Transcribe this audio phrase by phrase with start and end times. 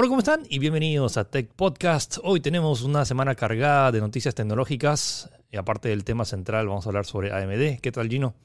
[0.00, 0.46] Hola, ¿cómo están?
[0.48, 2.18] Y bienvenidos a Tech Podcast.
[2.22, 5.28] Hoy tenemos una semana cargada de noticias tecnológicas.
[5.50, 7.80] Y aparte del tema central, vamos a hablar sobre AMD.
[7.80, 8.36] ¿Qué tal, Gino?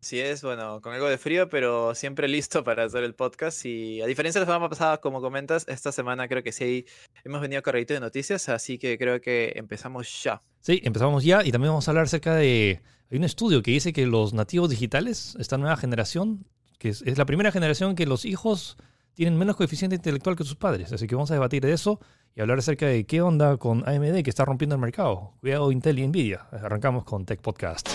[0.00, 3.66] Sí es, bueno, con algo de frío, pero siempre listo para hacer el podcast.
[3.66, 6.86] Y a diferencia de la semana pasada, como comentas, esta semana creo que sí
[7.22, 10.40] hemos venido cargadito de noticias, así que creo que empezamos ya.
[10.60, 12.80] Sí, empezamos ya y también vamos a hablar acerca de...
[13.10, 16.46] Hay un estudio que dice que los nativos digitales, esta nueva generación,
[16.78, 18.78] que es, es la primera generación que los hijos
[19.14, 20.92] tienen menos coeficiente intelectual que sus padres.
[20.92, 22.00] Así que vamos a debatir de eso
[22.34, 25.34] y hablar acerca de qué onda con AMD que está rompiendo el mercado.
[25.40, 26.46] Cuidado Intel y Nvidia.
[26.52, 27.88] Arrancamos con Tech Podcast.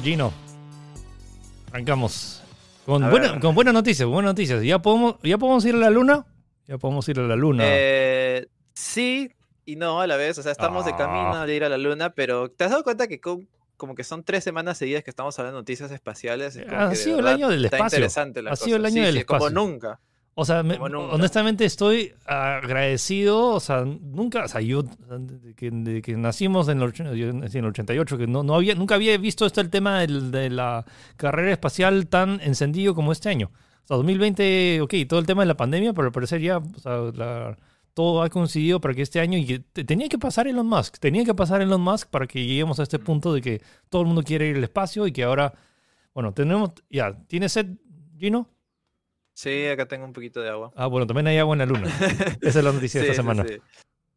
[0.00, 0.32] Gino.
[1.70, 2.42] Arrancamos.
[2.86, 4.62] Con, buena, con buenas noticias, buenas noticias.
[4.62, 6.26] ¿Ya podemos, ¿Ya podemos ir a la luna?
[6.66, 7.64] Ya podemos ir a la luna.
[7.66, 9.30] Eh, sí
[9.64, 10.96] y no a la vez, o sea, estamos de Ah.
[10.96, 14.04] camino de ir a la luna, pero ¿te has dado cuenta que con- como que
[14.04, 16.56] son tres semanas seguidas que estamos hablando de noticias espaciales?
[16.56, 17.96] Es Ha sido el año del está espacio.
[17.96, 19.54] interesante la Ha sido el año Sí, del sí, Como espacio.
[19.54, 20.00] nunca.
[20.36, 20.76] O sea, me-
[21.12, 25.54] honestamente estoy agradecido, o sea, nunca, o sea, yo, de
[26.02, 29.60] que, nacimos en el, en el 88, que no, no había, nunca había visto este
[29.60, 30.84] el tema del- de la
[31.16, 33.50] carrera espacial tan encendido como este año.
[33.84, 36.78] O sea, 2020, ok, todo el tema de la pandemia, pero al parecer ya, o
[36.80, 37.56] sea, la-
[37.92, 41.34] todo ha coincidido para que este año, y tenía que pasar Elon Musk, tenía que
[41.34, 44.48] pasar Elon Musk para que lleguemos a este punto de que todo el mundo quiere
[44.48, 45.52] ir al espacio y que ahora,
[46.12, 47.66] bueno, tenemos, ya, ¿tienes sed,
[48.18, 48.48] Gino?
[49.34, 50.72] Sí, acá tengo un poquito de agua.
[50.76, 51.86] Ah, bueno, también hay agua en la luna.
[52.40, 53.44] Esa es la noticia de esta sí, semana.
[53.46, 53.58] sí.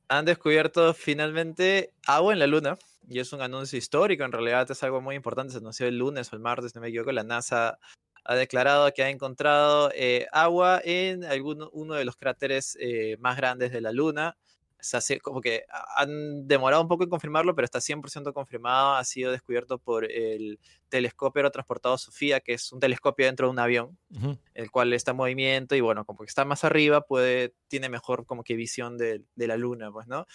[0.09, 2.77] Han descubierto finalmente agua en la luna
[3.09, 4.23] y es un anuncio histórico.
[4.23, 5.53] En realidad es algo muy importante.
[5.53, 7.11] Se anunció el lunes o el martes, no me equivoco.
[7.11, 7.79] La NASA
[8.23, 13.37] ha declarado que ha encontrado eh, agua en alguno, uno de los cráteres eh, más
[13.37, 14.37] grandes de la luna.
[14.79, 18.95] Se hace como que ha- han demorado un poco en confirmarlo, pero está 100% confirmado.
[18.95, 23.59] Ha sido descubierto por el telescopio aerotransportado Sofía, que es un telescopio dentro de un
[23.59, 24.37] avión Ujú.
[24.53, 28.25] el cual está en movimiento y bueno, como que está más arriba, puede, tiene mejor
[28.25, 30.25] como que visión de, de la luna, pues, ¿no?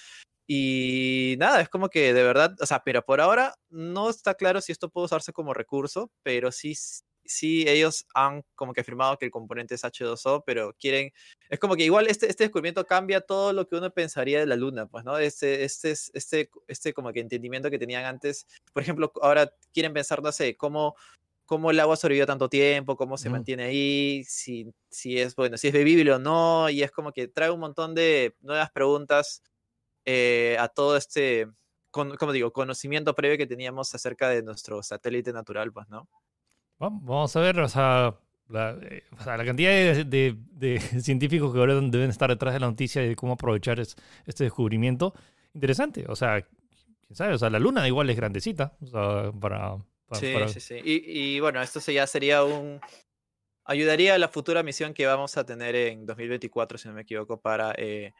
[0.46, 4.60] Y nada, es como que de verdad, o sea, pero por ahora no está claro
[4.60, 6.74] si esto puede usarse como recurso, pero sí,
[7.24, 11.12] sí ellos han como que afirmado que el componente es H2O, pero quieren,
[11.48, 14.56] es como que igual este, este descubrimiento cambia todo lo que uno pensaría de la
[14.56, 15.18] luna, pues, ¿no?
[15.18, 19.92] Este, este, es- este, este como que entendimiento que tenían antes, por ejemplo, ahora quieren
[19.92, 20.94] pensar, no sé, cómo
[21.44, 23.32] cómo el agua sobrevivió tanto tiempo, cómo se Mm.
[23.32, 27.28] mantiene ahí, si, si es bueno, si es bebible o no, y es como que
[27.28, 29.42] trae un montón de nuevas preguntas
[30.04, 31.48] eh, a todo este,
[31.90, 36.08] con, como digo, conocimiento previo que teníamos acerca de nuestro satélite natural, pues, ¿no?
[36.82, 40.80] Va- Vamos a ver, o sea, la, eh, o sea, la cantidad de, de- de
[41.02, 45.14] científicos que ahora deben estar detrás de la noticia de cómo aprovechar es- este descubrimiento.
[45.54, 49.76] Interesante, o sea, quién sabe, o sea, la luna igual es grandecita, o sea, para...
[50.08, 50.74] para- Sí, para- sí, sí.
[50.84, 52.80] Y, y bueno, esto ya sería un...
[53.64, 57.40] Ayudaría a la futura misión que vamos a tener en 2024, si no me equivoco,
[57.40, 58.12] para eh,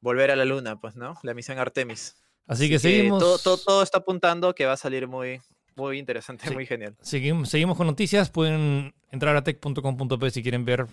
[0.00, 1.14] volver a la luna, pues, ¿no?
[1.22, 2.16] La misión Artemis.
[2.46, 3.20] Así que seguimos...
[3.20, 5.38] todo, todo, todo está apuntando que va a salir muy,
[5.80, 6.54] muy interesante, Sí.
[6.54, 6.94] muy genial.
[7.00, 8.30] Seguimos, seguimos con noticias.
[8.30, 10.86] Pueden entrar a tech.com.p si quieren ver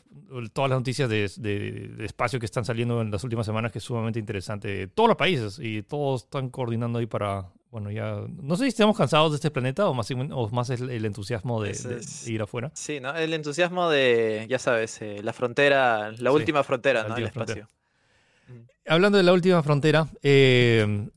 [0.54, 3.78] todas las noticias de, de- de espacio que están saliendo en las últimas semanas, que
[3.78, 4.88] es sumamente interesante.
[4.88, 7.46] Todos los países y todos están coordinando ahí para.
[7.70, 8.22] Bueno, ya.
[8.42, 11.62] No sé si estamos cansados de este planeta o más, o más el, el entusiasmo
[11.62, 12.72] de, es- ir afuera.
[12.74, 13.14] Sí, ¿no?
[13.16, 17.18] El entusiasmo de, ya sabes, eh, la frontera, la Sí, última frontera, la ¿no?
[17.18, 17.60] El última frontera.
[17.68, 17.78] espacio.
[18.88, 21.10] Hablando de la última frontera, eh,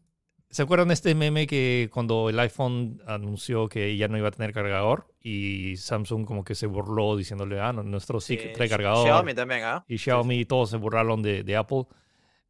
[0.51, 4.33] ¿se acuerdan de este meme que cuando el iPhone anunció que ya no iba a
[4.33, 8.53] tener cargador y Samsung como que se burló diciéndole, ah, no, nuestro sí que Sí,
[8.55, 9.05] trae cargador?
[9.07, 9.85] Xiaomi también, ¿ah?
[9.89, 11.85] y Sí, Xiaomi, todos se burlaron de, de Apple.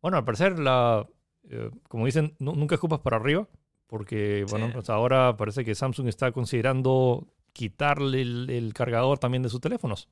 [0.02, 1.06] Bueno, al parecer, la,
[1.50, 3.46] eh, como dicen, nu- nunca escupas para arriba,
[3.86, 4.72] porque bueno, Sí.
[4.74, 10.08] pues ahora parece que Samsung está considerando quitarle el, el cargador también de sus teléfonos.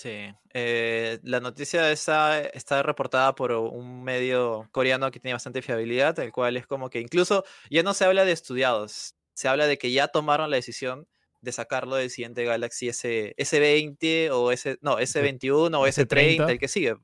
[0.00, 6.16] Sí, eh, la noticia está, está reportada por un medio coreano que tiene bastante fiabilidad,
[6.20, 9.76] el cual es como que incluso ya no se habla de estudiados, se habla de
[9.76, 11.08] que ya tomaron la decisión
[11.40, 16.50] de sacarlo del siguiente Galaxy S, S20 o S, no, S21 o S30, S30.
[16.50, 16.94] el que sigue.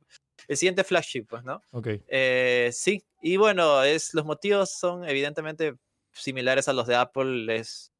[0.46, 1.62] El siguiente flagship, pues, ¿no?
[1.72, 1.88] Ok.
[2.06, 5.74] Eh, sí, y bueno, es, los motivos son evidentemente
[6.12, 7.56] similares a los de Apple.
[7.56, 7.92] Es,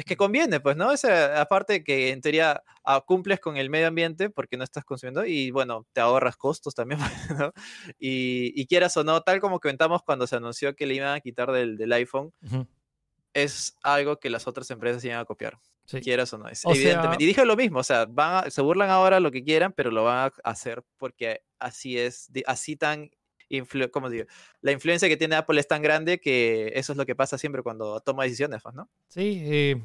[0.00, 0.92] es que conviene, pues, ¿no?
[0.92, 5.24] Esa, aparte que en teoría ah, cumples con el medio ambiente porque no estás consumiendo
[5.26, 6.98] y bueno, te ahorras costos también,
[7.38, 7.52] ¿no?
[7.98, 11.20] Y, y quieras o no, tal como comentamos cuando se anunció que le iban a
[11.20, 12.32] quitar del, del iPhone,
[13.32, 15.58] es algo que las otras empresas iban a copiar.
[15.84, 16.00] Sí.
[16.00, 17.24] Quieras o no, es O sea- evidentemente.
[17.24, 19.90] y dije lo mismo, o sea, van a- se burlan ahora lo que quieran, pero
[19.90, 23.10] lo van a hacer porque así es, así tan,
[24.60, 27.62] La influencia que tiene Apple es tan grande que eso es lo que pasa siempre
[27.62, 28.88] cuando toma decisiones, pues, ¿no?
[29.08, 29.82] Sí, eh,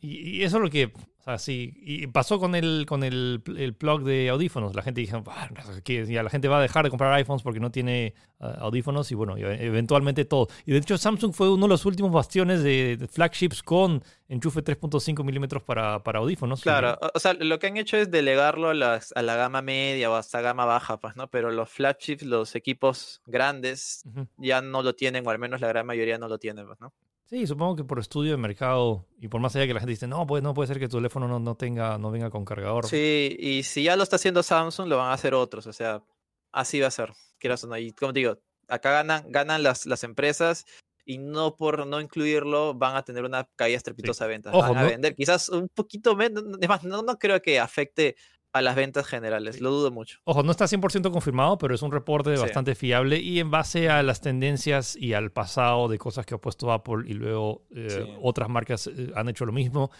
[0.00, 3.42] y, y eso es lo que, o sea, sí, y pasó con el, con el,
[3.56, 4.74] el plug de audífonos.
[4.74, 5.48] La gente dijo, "Ah,
[5.84, 9.10] que ya la gente va a dejar de comprar iPhones porque no tiene ah, audífonos
[9.12, 10.48] y bueno, e- eventualmente todo.
[10.64, 14.62] Y de hecho Samsung fue uno de los últimos bastiones de, de flagships con enchufe
[14.64, 16.62] 3.5 milímetros para, para audífonos.
[16.62, 20.10] Claro, o, sea, lo que han hecho es delegarlo a, las- a la gama media
[20.10, 21.28] o hasta gama baja, pues, ¿no?
[21.28, 24.04] Pero los flagships, los equipos grandes,
[24.38, 26.94] ya no lo tienen, o al menos la gran mayoría no lo tienen, pues, ¿no?
[27.30, 30.08] Sí, supongo que por estudio de mercado y por más allá que la gente dice,
[30.08, 32.86] no, pues no puede ser que tu teléfono no, no tenga, no venga con cargador.
[32.88, 36.02] Sí, y si ya lo está haciendo Samsung, lo van a hacer otros, o sea,
[36.50, 37.78] así va a ser, quieras o no.
[37.78, 40.64] Y como te digo, acá ganan, ganan las, las empresas
[41.04, 44.52] y no por no incluirlo van a tener una caída estrepitosa de ventas.
[44.52, 47.60] Ojo, van a no- vender quizás un poquito menos, es más, no, no creo que
[47.60, 48.16] afecte
[48.52, 50.18] a las ventas generales, lo dudo mucho.
[50.24, 52.42] Ojo, no está 100% confirmado, pero es un reporte Sí.
[52.42, 56.38] bastante fiable y en base a las tendencias y al pasado de cosas que ha
[56.38, 58.12] puesto Apple y luego eh, Sí.
[58.22, 59.90] otras marcas eh, han hecho lo mismo,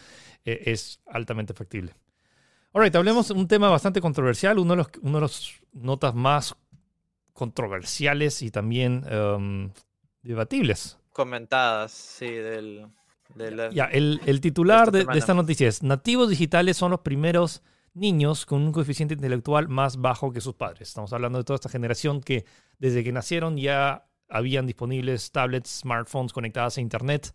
[0.44, 1.94] eh, es altamente factible.
[2.72, 6.56] Alright, hablemos de un tema bastante controversial, uno de los, uno de los notas más
[7.32, 9.70] controversiales y también em,
[10.22, 10.98] debatibles.
[11.12, 12.86] Comentadas, sí, del...
[13.34, 17.62] del Ya, el, el titular esta de, esta noticia es, nativos digitales son los primeros
[17.94, 20.88] niños con un coeficiente intelectual más bajo que sus padres.
[20.88, 22.44] Estamos hablando de toda esta generación que
[22.78, 27.34] desde que nacieron ya habían disponibles tablets, smartphones conectadas a Internet.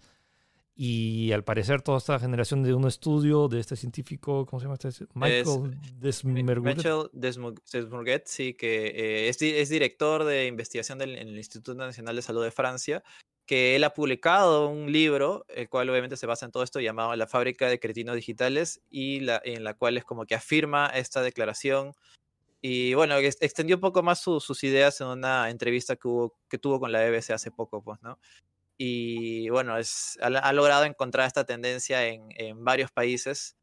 [0.78, 4.76] Y al parecer toda esta generación de un estudio de este científico, ¿cómo se llama
[4.82, 5.06] este?
[5.14, 6.76] Michael Desmergudet.
[6.78, 12.18] Mitchell Desmu- Desmourguet, sí, que eh, es director de investigación del, en el Instituto Nacional
[12.18, 13.04] de Salud de Francia,
[13.46, 17.16] que él ha publicado un libro, el cual obviamente se basa en todo esto, llamado
[17.16, 21.22] La fábrica de cretinos digitales, y la, en la cual es como que afirma esta
[21.22, 21.94] declaración.
[22.62, 26.34] Y bueno, ex- extendió un poco más su- sus ideas en una entrevista que, hubo,
[26.50, 28.18] que tuvo con la BBC hace poco, pues, ¿no?
[28.78, 33.56] Y bueno, es, ha, ha logrado encontrar esta tendencia en, en varios países.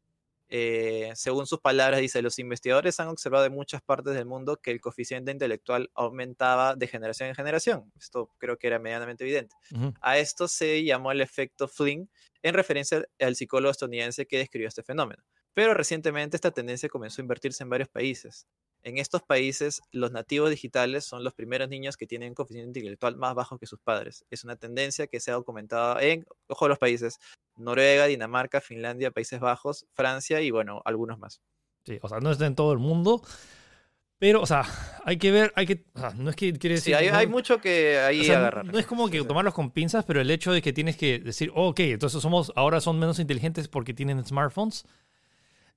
[0.55, 4.69] Eh, según sus palabras, dice, los investigadores han observado en muchas partes del mundo que
[4.69, 7.91] el coeficiente intelectual aumentaba de generación en generación.
[7.97, 9.55] Esto creo que era medianamente evidente.
[9.99, 12.07] A esto se llamó el efecto Flynn,
[12.43, 15.23] en referencia al psicólogo estadounidense que describió este fenómeno.
[15.55, 18.45] Pero recientemente esta tendencia comenzó a invertirse en varios países.
[18.83, 23.15] En estos países, los nativos digitales son los primeros niños que tienen un coeficiente intelectual
[23.15, 24.25] más bajo que sus padres.
[24.29, 27.17] Es una tendencia que se ha documentado en, ojo, los países
[27.55, 31.39] Noruega, Dinamarca, Finlandia, Países Bajos, Francia y bueno, algunos más.
[31.85, 33.21] Sí, o sea, no está en todo el mundo.
[34.19, 34.63] Pero, o sea,
[35.03, 36.93] hay que ver, hay que, o sea, no es que quiere decir...
[36.95, 38.65] Sí, hay, no- hay mucho que ahí O sea, agarrar.
[38.65, 41.51] no es como que tomarlos con pinzas, pero el hecho de que tienes que decir,
[41.53, 44.85] oh, ok, entonces somos, ahora son menos inteligentes porque tienen smartphones,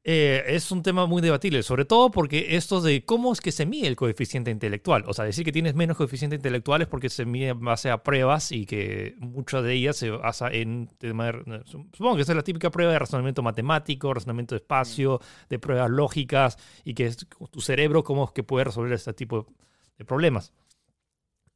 [0.08, 3.66] eh, es un tema muy debatible, sobre todo porque esto de cómo es que se
[3.66, 5.02] mide el coeficiente intelectual.
[5.08, 8.04] O sea, decir que tienes menos coeficiente intelectual es porque se mide en base a
[8.04, 10.88] pruebas y que muchas de ellas se basa en
[11.64, 15.20] supongo que esa es la típica prueba de razonamiento matemático, razonamiento de espacio,
[15.50, 17.16] de pruebas lógicas y que es
[17.50, 19.48] tu cerebro cómo es que puede resolver este tipo
[19.98, 20.52] de problemas.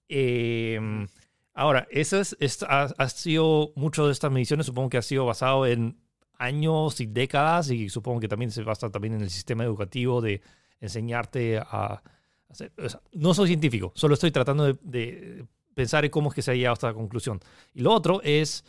[0.08, 1.06] Eh,
[1.54, 5.24] ahora, eso es, es- ha, ha sido, mucho de estas mediciones supongo que ha sido
[5.24, 5.98] basado en
[6.40, 10.40] años y décadas y supongo que también se basa también en el sistema educativo de
[10.80, 12.02] enseñarte a
[12.48, 16.34] hacer, o sea, no soy científico, solo estoy tratando de, de pensar en cómo es
[16.34, 17.40] que se ha llegado a esta conclusión.
[17.74, 18.64] Y lo otro es,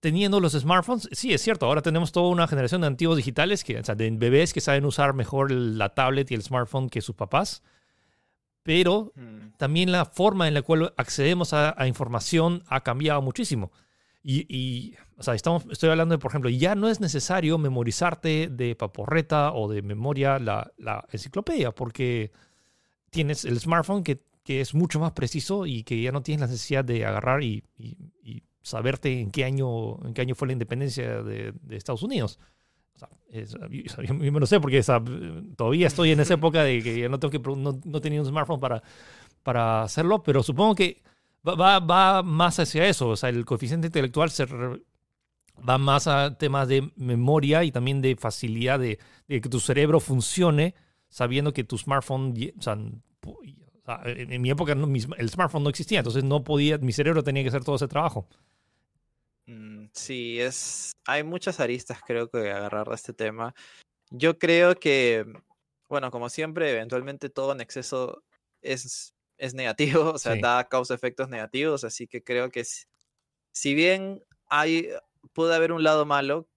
[0.00, 3.78] teniendo los smartphones, sí, es cierto, ahora tenemos toda una generación de antiguos digitales, que,
[3.78, 7.14] o sea, de bebés que saben usar mejor la tablet y el smartphone que sus
[7.14, 7.62] papás,
[8.62, 13.72] pero Mm, también la forma en la cual accedemos a, a información ha cambiado muchísimo.
[14.22, 18.48] Y, y, o sea, estamos, estoy hablando de, por ejemplo, ya no es necesario memorizarte
[18.50, 22.32] de paporreta o de memoria la, la enciclopedia, porque
[23.10, 26.46] tienes el smartphone que, que es mucho más preciso y que ya no tienes la
[26.48, 30.52] necesidad de agarrar y, y- y saberte en qué año, en qué año fue la
[30.54, 32.38] independencia de, de Estados Unidos.
[32.96, 33.56] O sea, es-
[34.06, 34.82] yo, me lo sé porque
[35.56, 38.26] todavía estoy en esa época de que ya no, tengo que, no, no tenía un
[38.26, 38.82] smartphone para,
[39.42, 41.02] para hacerlo, pero supongo que
[41.46, 43.08] va, va, va más hacia eso.
[43.10, 44.82] O sea, el coeficiente intelectual se re-
[45.56, 50.00] va más a temas de memoria y también de facilidad de, de que tu cerebro
[50.00, 50.74] funcione
[51.14, 52.76] sabiendo que tu smartphone, o sea,
[54.04, 57.50] en, mi época no, el smartphone no existía, entonces no podía, mi cerebro tenía que
[57.50, 58.26] hacer todo ese trabajo.
[59.46, 60.92] mm, Sí, es.
[61.06, 63.54] Hay muchas aristas, creo que agarrar de este tema.
[64.10, 65.24] Yo creo que,
[65.88, 68.24] bueno, como siempre, eventualmente todo en exceso
[68.60, 70.40] es, es negativo, o sea, Sí.
[70.40, 72.86] da causa efectos negativos, así que creo que si,
[73.52, 74.88] si bien hay,
[75.32, 76.48] puede haber un lado malo,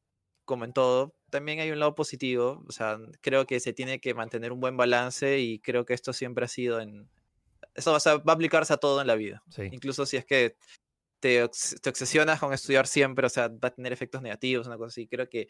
[0.45, 4.13] como en todo, también hay un lado positivo, o sea, creo que se tiene que
[4.13, 7.09] mantener un buen balance y creo que esto siempre ha sido en...
[7.75, 9.63] Eso o sea, va a aplicarse a todo en la vida Sí.
[9.71, 10.55] incluso si es que
[11.19, 11.47] te,
[11.81, 15.07] te obsesionas con estudiar siempre, o sea, va a tener efectos negativos, una cosa así.
[15.07, 15.47] Creo que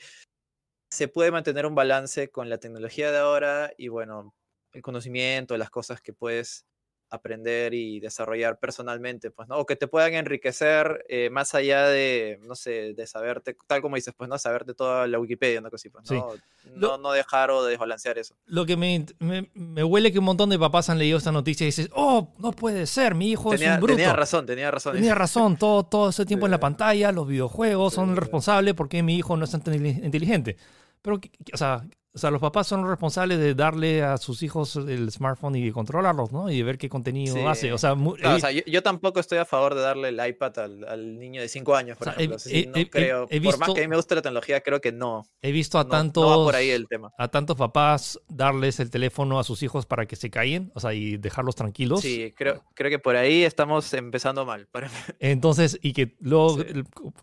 [0.89, 4.33] se puede mantener un balance con la tecnología de ahora y, bueno,
[4.71, 6.66] el conocimiento, las cosas que puedes
[7.09, 9.57] aprender y desarrollar personalmente, pues, ¿no?
[9.57, 13.95] O que te puedan enriquecer eh, más allá de, no sé, de saberte, tal como
[13.95, 14.37] dices, pues, ¿no?
[14.37, 16.15] Saberte toda la Wikipedia, una cosa así, pues, Sí.
[16.15, 16.29] ¿no?
[16.75, 18.35] Lo- No, no dejar o desbalancear eso.
[18.45, 21.63] Lo que me, me, me huele que un montón de papás han leído esta noticia
[21.63, 23.95] y dices, oh, no puede ser, mi hijo es Tenía, un bruto.
[23.95, 24.93] tenía razón, tenía razón.
[24.95, 26.61] Tenía razón, todo, todo ese tiempo en la Sí.
[26.61, 28.11] pantalla, los videojuegos son Sí.
[28.11, 30.57] el responsable porque mi hijo no es tan inteli- inteligente.
[31.01, 31.85] Pero, ¿qué- qué- o sea,
[32.17, 35.65] o sea, los papás son los responsables de darle a sus hijos el smartphone y
[35.65, 36.49] de controlarlos, ¿no?
[36.49, 37.41] Y de ver qué contenido Sí.
[37.45, 37.71] hace.
[37.73, 40.83] O sea, o sea, yo, yo tampoco estoy a favor de darle el iPad al,
[40.87, 42.43] al niño de 5 años, por O sea, he- ejemplo.
[42.51, 43.27] He- no he- creo.
[43.27, 45.25] Por más que a mí me guste la tecnología, creo que no.
[45.43, 47.11] he visto a no, tantos no va por ahí el tema.
[47.17, 50.93] a tantos papás darles el teléfono a sus hijos para que se callen, o sea,
[50.93, 52.01] y dejarlos tranquilos.
[52.01, 54.67] Sí, creo, creo que por ahí estamos empezando mal.
[54.71, 56.63] Para- Entonces, y que luego Sí.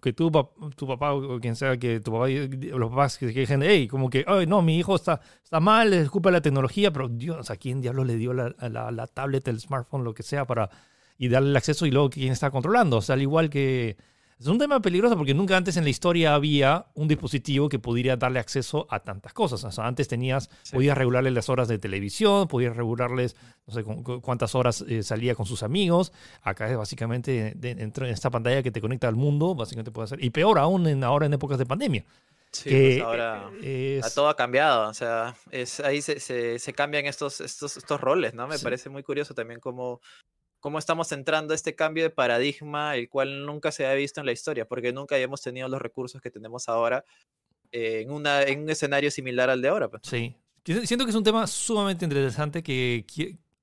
[0.02, 0.30] que tu,
[0.76, 4.24] tu papá o quien sea, que tu papá, los papás que dijeron, hey, como que,
[4.26, 7.56] ay, no, mi hijo está, está mal, es culpa de la tecnología, pero Dios, sea,
[7.56, 10.68] ¿quién diablos le dio la, la, la tablet, el smartphone, lo que sea, para
[11.16, 12.98] y darle el acceso y luego quién está controlando?
[12.98, 13.96] O sea, al igual que.
[14.36, 18.16] Es un tema peligroso porque nunca antes en la historia había un dispositivo que pudiera
[18.16, 19.62] darle acceso a tantas cosas.
[19.62, 20.72] O sea, antes tenías, Sí.
[20.74, 25.04] podías regularle las horas de televisión, podías regularles, no sé, cu- cu- cuántas horas eh,
[25.04, 26.12] salía con sus amigos.
[26.42, 30.22] Acá es básicamente de- de esta pantalla que te conecta al mundo, básicamente puede hacer.
[30.22, 32.04] Y peor aún en, ahora en épocas de pandemia.
[32.54, 34.88] Sí, que pues ahora es- todo ha cambiado.
[34.88, 38.46] O sea, es, ahí se, se, se cambian estos, estos, estos roles, ¿no?
[38.46, 38.64] Me Sí.
[38.64, 40.00] parece muy curioso también cómo,
[40.60, 44.26] cómo estamos entrando a este cambio de paradigma, el cual nunca se había visto en
[44.26, 47.04] la historia, porque nunca habíamos tenido los recursos que tenemos ahora
[47.72, 49.88] en, una, en un escenario similar al de ahora.
[49.88, 50.02] pues.
[50.04, 50.36] Sí.
[50.64, 53.04] Siento que es un tema sumamente interesante que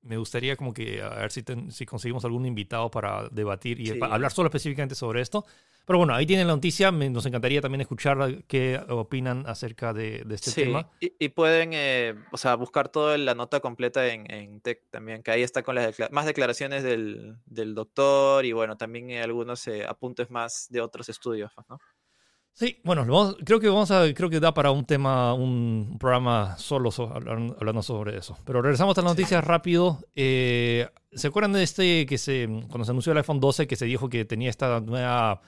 [0.02, 3.86] me gustaría como que a ver si, ten- si conseguimos algún invitado para debatir y
[3.86, 3.98] Sí.
[4.02, 5.44] hablar solo específicamente sobre esto.
[5.84, 6.92] Pero bueno, ahí tienen la noticia.
[6.92, 10.88] Me- nos encantaría también escuchar qué opinan acerca de, de este Sí, tema.
[11.00, 15.22] y, y pueden, eh, o sea, buscar toda la nota completa en, en Tech también,
[15.22, 19.22] que ahí está con las decla- más declaraciones del, del doctor y bueno, también eh,
[19.22, 21.78] algunos eh, apuntes más de otros estudios, pues, ¿no?
[22.54, 26.56] Sí, bueno, vamos- creo que vamos a, creo que da para un tema, un programa
[26.58, 28.36] solo so- hablando sobre eso.
[28.44, 29.98] Pero regresamos a las noticias rápido.
[30.14, 33.86] Eh, ¿Se acuerdan de este que se, cuando se anunció el iPhone 12 que se
[33.86, 35.40] dijo que tenía esta nueva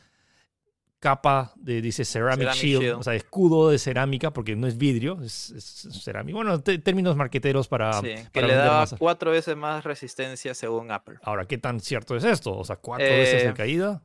[0.98, 2.98] capa de, dice Ceramic, Ceramic Shield, Shield.
[2.98, 6.34] o sea, escudo de cerámica, porque no es vidrio, es, es cerámica.
[6.36, 8.94] Bueno, te- términos marqueteros para, Sí, que para le daba más.
[8.98, 11.16] cuatro veces más resistencia según Apple.
[11.22, 12.56] Ahora, ¿qué tan cierto es esto?
[12.56, 14.02] O sea, cuatro veces de Eh, caída.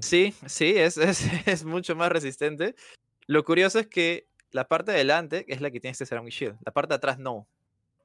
[0.00, 2.74] Sí, sí, es, es, es mucho más resistente.
[3.26, 6.58] Lo curioso es que la parte de adelante es la que tiene este Ceramic Shield,
[6.64, 7.48] la parte de atrás no.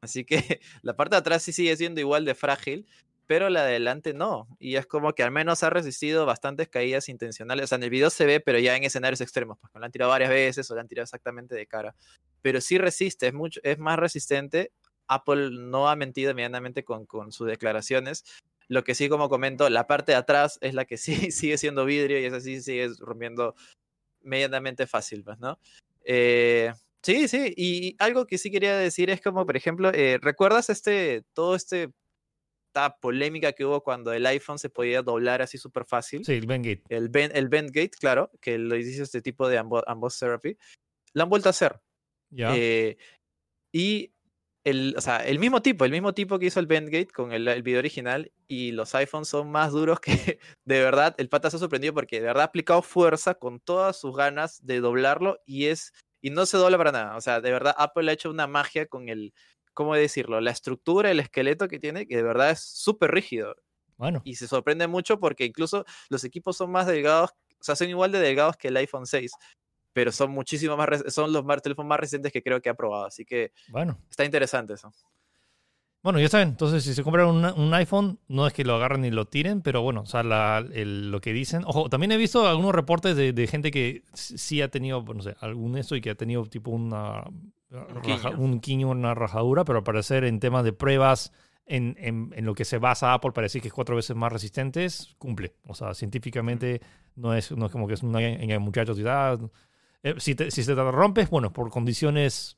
[0.02, 2.88] Así que la parte de atrás sí sigue siendo igual de frágil,
[3.28, 4.48] pero la de adelante no.
[4.60, 7.66] Y es como que al menos ha resistido bastantes caídas intencionales.
[7.66, 9.86] O sea, en el video se ve, pero ya en escenarios extremos, pues que lo
[9.86, 11.96] han tirado varias veces o lo han tirado exactamente de cara.
[12.42, 14.72] Pero sí resiste, es, mucho, es más resistente.
[15.08, 18.24] Apple no ha mentido medianamente con, con sus declaraciones.
[18.70, 20.98] Lo que sí, como comento, la parte de atrás es la que
[21.28, 23.56] sí sigue siendo vidrio y esa sí sigue rompiendo
[24.22, 25.60] medianamente fácil, pues, ¿no?
[26.06, 26.72] Eh,
[27.04, 31.24] sí, sí, y algo que sí quería decir es como, por ejemplo, eh, ¿recuerdas este,
[31.34, 31.92] todo este,
[32.70, 36.24] esta polémica que hubo cuando el iPhone se podía doblar así súper fácil?
[36.26, 36.84] Sí, el Bengate.
[36.90, 40.58] El, bend, el bend gate, claro, que lo hizo este tipo de ambo- ambos therapy,
[41.14, 41.80] lo han vuelto a hacer.
[42.30, 42.56] Ya.
[42.56, 42.98] Eh,
[43.72, 44.14] y
[44.70, 47.48] el, o sea, el mismo tipo, el mismo tipo que hizo el Bendgate con el,
[47.48, 50.12] el video original y los iPhones son más duros que
[50.66, 51.16] de verdad.
[51.18, 54.66] El pata se ha sorprendido porque de verdad ha aplicado fuerza con todas sus ganas
[54.66, 57.18] de doblarlo y es y no se dobla para nada.
[57.18, 59.34] O sea, de verdad Apple ha hecho una magia con el,
[59.74, 60.42] ¿cómo decirlo?
[60.42, 63.56] La estructura, el esqueleto que tiene, que de verdad es súper rígido
[63.98, 67.90] bueno, y se sorprende mucho porque incluso los equipos son más delgados, o sea, son
[67.90, 69.32] igual de delgados que el iPhone 6,
[69.94, 73.06] pero son muchísimo más, son los más, teléfonos más recientes que creo que ha probado,
[73.06, 73.98] así que bueno.
[74.10, 74.92] está interesante eso.
[76.02, 79.04] Bueno, ya saben, entonces si se compran un, un iPhone, no es que lo agarren
[79.04, 81.64] y lo tiren, pero bueno, o sea, la- el- lo que dicen.
[81.66, 85.24] Ojo, también he visto algunos reportes de, de gente que sí ha tenido, pues, no
[85.24, 87.26] sé, algún esto y que ha tenido tipo una.
[88.02, 88.32] quiño.
[88.38, 91.34] un quiño, una rajadura, pero al parecer en temas de pruebas
[91.66, 94.32] en, en, en lo que se basa Apple para decir que es cuatro veces más
[94.32, 95.54] resistentes, cumple.
[95.68, 96.82] O sea, científicamente
[97.16, 99.38] no es, no es como que es una en el muchacho ciudad.
[100.04, 102.56] Eh, si, te, si se te rompes, bueno, por condiciones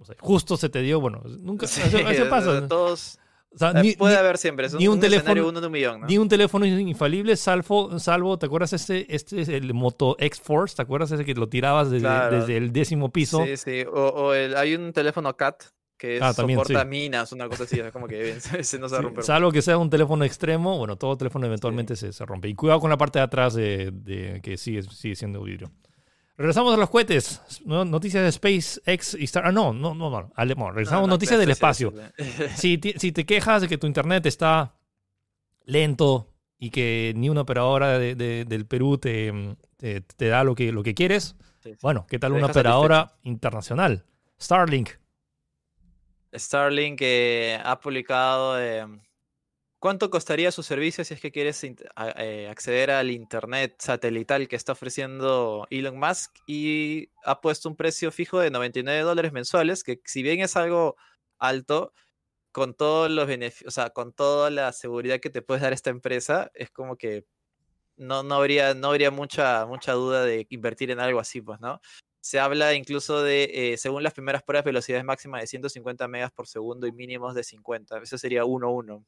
[0.00, 2.68] o sea, justo se te dio, bueno, nunca Sí, eso, eso pasa.
[2.68, 3.18] Todos,
[3.50, 4.66] O sea, ni, puede ni- haber siempre.
[4.66, 6.06] Es un, ni un un teléfono- uno de un millón, ¿no?
[6.06, 10.76] ni un teléfono es infalible, salvo, salvo, ¿te acuerdas este, este es el Moto X-Force?
[10.76, 12.38] ¿Te acuerdas ese que lo tirabas desde, Claro.
[12.40, 13.44] desde el décimo piso?
[13.44, 13.82] Sí, sí.
[13.92, 15.64] O, o el- hay un teléfono CAT
[15.96, 16.86] que Ah, también, soporta sí.
[16.88, 17.80] minas, una cosa así.
[17.80, 19.24] Es como que no se va a Sí, romper.
[19.24, 22.48] salvo que sea un teléfono extremo, bueno, todo teléfono eventualmente se, se rompe.
[22.48, 25.72] Y cuidado con la parte de atrás de, de- que sigue, sigue siendo vidrio.
[26.38, 27.42] Regresamos a los cohetes.
[27.66, 29.44] No- Noticias de SpaceX y Star.
[29.46, 30.30] Ah, no, no, no, no.
[30.36, 31.92] Regresamos a no, noticias del espacio.
[32.56, 34.74] Si, te quejas de que tu internet está
[35.64, 40.54] lento y que ni una operadora de- de- del Perú te, te, te da lo
[40.54, 41.78] que, lo que quieres, Sí, sí.
[41.82, 44.04] bueno, ¿qué tal una operadora internacional?
[44.40, 44.90] Starlink.
[46.32, 48.86] Starlink eh, ha publicado eh,
[49.78, 54.72] cuánto costaría su servicio si es que quieres eh, acceder al internet satelital que está
[54.72, 60.22] ofreciendo Elon Musk y ha puesto un precio fijo de 99 dólares mensuales, que si
[60.22, 60.96] bien es algo
[61.38, 61.92] alto,
[62.52, 65.90] con todos los beneficios, o sea, con toda la seguridad que te puede dar esta
[65.90, 67.24] empresa, es como que
[67.96, 71.80] no, no habría, no habría mucha, mucha duda de invertir en algo así, pues, ¿no?
[72.20, 76.46] Se habla incluso de, eh, según las primeras pruebas, velocidades máximas de 150 megas por
[76.48, 77.98] segundo y mínimos de 50.
[77.98, 79.04] Eso sería 1-1.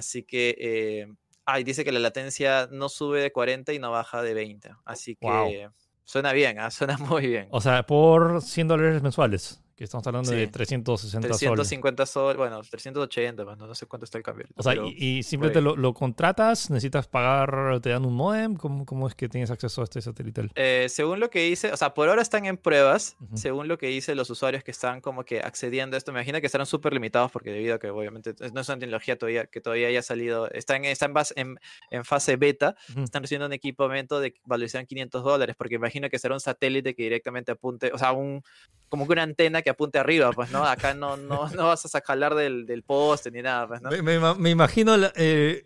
[0.00, 1.06] Así que, eh,
[1.44, 4.70] ah, y dice que la latencia no sube de 40 y no baja de 20.
[4.86, 5.72] Así que Wow.
[6.04, 6.70] suena bien, ¿ah?
[6.96, 7.48] suena muy bien.
[7.50, 10.52] O sea, por 100 dólares mensuales, que estamos hablando de Sí.
[10.52, 11.38] 360 soles.
[11.38, 14.46] 350 sol, bueno, 380, pues, no, no sé cuánto está el cambio.
[14.56, 18.84] O sea, y, y simplemente lo, lo contratas, necesitas pagar, te dan un modem, ¿cómo,
[18.84, 20.50] cómo es que tienes acceso a este satelital?
[20.54, 23.86] Eh, según lo que dice, o sea, por ahora están en pruebas, según lo que
[23.86, 26.92] dice los usuarios que están como que accediendo a esto, me imagino que estarán súper
[26.92, 30.50] limitados porque debido a que obviamente no es una tecnología todavía que todavía haya salido,
[30.50, 31.58] está en, está en, base- en,
[31.90, 33.04] en fase beta, Ujú.
[33.04, 37.04] están recibiendo un equipamiento de valoración 500 dólares, porque imagino que será un satélite que
[37.04, 38.42] directamente apunte, o sea, un,
[38.90, 40.64] como que una antena que apunte arriba, pues, ¿no?
[40.64, 43.90] Acá no, no, no vas a sacar del, del poste ni nada, pues, ¿no?
[43.90, 45.64] Me, me ima- me imagino eh,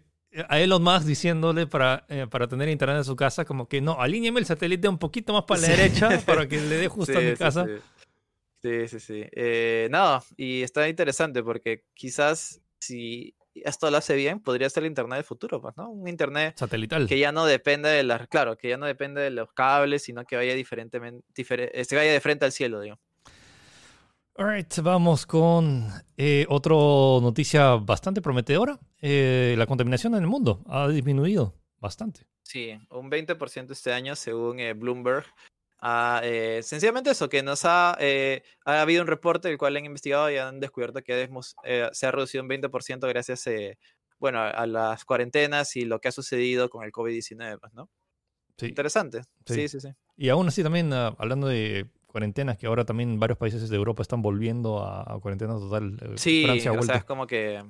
[0.48, 4.00] a Elon Musk diciéndole para, eh, para tener internet en su casa, como que no,
[4.00, 5.72] alíñeme el satélite un poquito más para la Sí.
[5.72, 7.66] derecha para que le dé justo a Sí, mi sí, casa.
[8.62, 9.24] Sí, sí, sí.
[9.32, 14.88] Eh, no, y está interesante porque quizás si esto lo hace bien, podría ser el
[14.88, 15.90] Internet del futuro, pues, ¿no?
[15.90, 17.06] Un Internet Satelital.
[17.06, 20.24] que ya no depende de las, claro, que ya no depende de los cables, sino
[20.24, 22.98] que vaya diferentemente, difere- se vaya de frente al cielo, digo.
[24.36, 28.80] Alright, vamos con eh, otra noticia bastante prometedora.
[29.00, 32.26] Eh, la contaminación en el mundo ha disminuido bastante.
[32.42, 35.24] Sí, un 20% este año según eh, Bloomberg.
[35.78, 36.20] Ah,
[36.62, 40.58] sencillamente eso, que nos ha, ha habido un reporte el cual han investigado y han
[40.58, 41.54] descubierto que hemos,
[41.92, 43.44] se ha reducido un 20% gracias
[44.18, 47.90] bueno, a, las cuarentenas y lo que ha sucedido con el COVID-19, pues, ¿no?
[48.56, 48.66] Sí.
[48.66, 49.22] Interesante.
[49.46, 49.54] Sí.
[49.54, 49.88] Sí, sí, sí.
[50.16, 54.00] Y aún así también, ah, hablando de cuarentenas, que ahora también varios países de Europa
[54.00, 55.98] están volviendo a, a cuarentena total.
[56.00, 57.60] eh, Sí, Francia o sea, es como que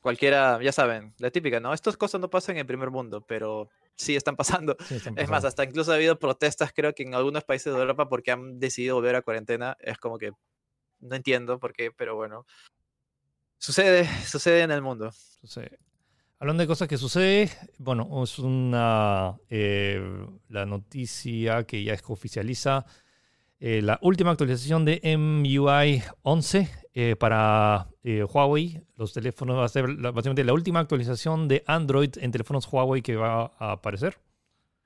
[0.00, 1.74] cualquiera, ya saben, la típica, ¿no?
[1.74, 4.76] Estas cosas no pasan en el primer mundo, pero sí están pasando.
[4.86, 7.80] Sí, están Es más, hasta incluso ha habido protestas, creo que en algunos países de
[7.80, 9.76] Europa porque han decidido volver a cuarentena.
[9.80, 10.30] Es como que
[11.00, 12.46] no entiendo por qué, pero bueno.
[13.58, 15.10] Sucede, sucede en el mundo.
[15.42, 15.62] Sí.
[16.38, 20.00] Hablando de cosas que sucede, bueno, es una eh,
[20.48, 22.86] la noticia que ya es que oficializa
[23.62, 28.82] eh, la última actualización de MUI 11 eh, para eh, Huawei.
[28.96, 33.16] Los teléfonos va a ser básicamente la última actualización de Android en teléfonos Huawei que
[33.16, 34.16] va a aparecer.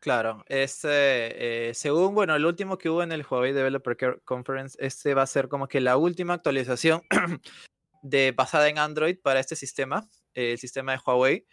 [0.00, 5.14] Claro, este, según, bueno, el último que hubo en el Huawei Developer Care Conference, este
[5.14, 7.00] va a ser como que la última actualización
[8.02, 11.46] de, basada en Android para este sistema, el sistema de Huawei.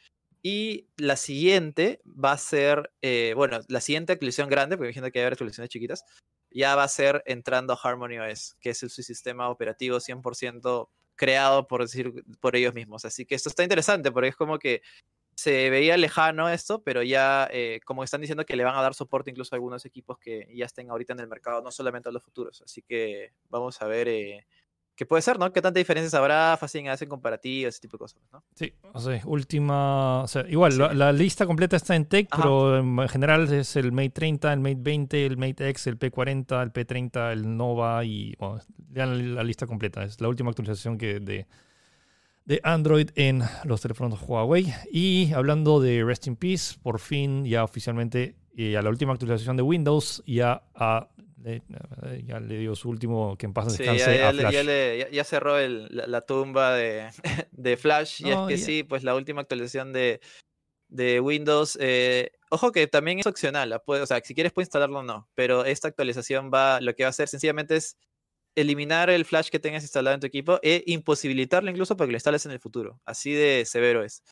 [0.43, 2.91] Y la siguiente va a ser,
[3.35, 6.03] bueno, la siguiente actualización grande, porque imagino que hay actualizaciones chiquitas,
[6.51, 11.67] ya va a ser entrando a Harmony OS, que es su sistema operativo 100% creado
[11.67, 13.05] por decir por ellos mismos.
[13.05, 14.81] Así que esto está interesante porque es como que
[15.35, 18.93] se veía lejano esto, pero ya eh, como están diciendo que le van a dar
[18.93, 22.11] soporte incluso a algunos equipos que ya estén ahorita en el mercado, no solamente a
[22.11, 22.61] los futuros.
[22.61, 24.45] Así que vamos a ver eh,
[24.95, 25.51] qué puede ser, ¿no?
[25.51, 26.55] ¿Qué tantas diferencias habrá?
[26.57, 28.43] Fácil hacen comparativas, ese tipo de cosas, ¿no?
[28.55, 30.21] Sí, o sea, última.
[30.23, 30.79] O sea, igual, Sí.
[30.79, 32.41] la, la lista completa está en Tech, Ajá.
[32.43, 36.61] pero en general es el Mate 30, el Mate 20, el Mate X, el P40,
[36.61, 38.35] el P30, el Nova y.
[38.39, 38.59] Bueno,
[38.93, 40.03] lean la lista completa.
[40.03, 41.47] Es la última actualización que de,
[42.45, 44.73] de Android en los teléfonos Huawei.
[44.91, 49.55] Y hablando de Rest in Peace, por fin, ya oficialmente, eh, a la última actualización
[49.57, 51.07] de Windows, ya ha
[51.43, 54.53] le- ya le dio su último que en paz Sí, descanse ya, a ya Flash.
[54.53, 57.09] ya le- ya- cerró el- la, la tumba de,
[57.51, 58.21] de Flash.
[58.21, 60.19] Y No, es que sí, pues la última actualización de,
[60.89, 61.77] de Windows.
[61.81, 63.81] eh, ojo que también es opcional.
[63.85, 65.29] puede- o sea, si quieres puedes instalarlo o no.
[65.35, 67.97] Pero esta actualización va, lo que va a hacer sencillamente es
[68.55, 72.17] eliminar el Flash que tengas instalado en tu equipo e imposibilitarlo incluso para que lo
[72.17, 72.99] instales en el futuro.
[73.05, 74.23] Así de severo es.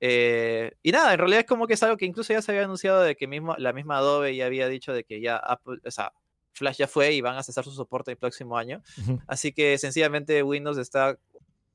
[0.00, 2.64] Eh, y nada, en realidad es como que es algo que incluso ya se había
[2.64, 5.90] anunciado de que mismo, la misma Adobe ya había dicho de que ya Apple, o
[5.90, 6.12] sea,
[6.54, 8.82] Flash ya fue y van a cesar su soporte el próximo año.
[9.02, 9.20] Ujú.
[9.26, 11.18] Así que sencillamente Windows está,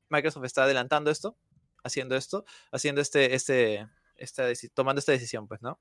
[0.09, 1.35] Microsoft está adelantando esto,
[1.83, 5.79] haciendo esto, haciendo este, este, esta, tomando esta decisión, pues, ¿no?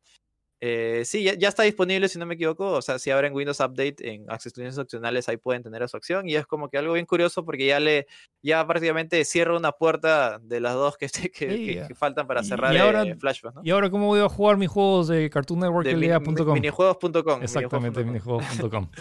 [0.61, 2.73] Eh, sí, ya, ya está disponible, si no me equivoco.
[2.73, 6.29] O sea, si abren Windows Update en accesorios opcionales, ahí pueden tener a su acción.
[6.29, 8.07] Y es como que algo bien curioso porque ya le,
[8.43, 13.03] ya prácticamente cierra una puerta de las dos que, que, faltan para cerrar y ahora-
[13.05, 13.61] eh, Flash, ¿no?
[13.63, 16.09] Y ahora, ¿cómo voy a jugar mis juegos de Cartoon Network De mi-
[16.55, 17.43] minijuegos.com.
[17.43, 18.89] Exactamente, minijuegos.com.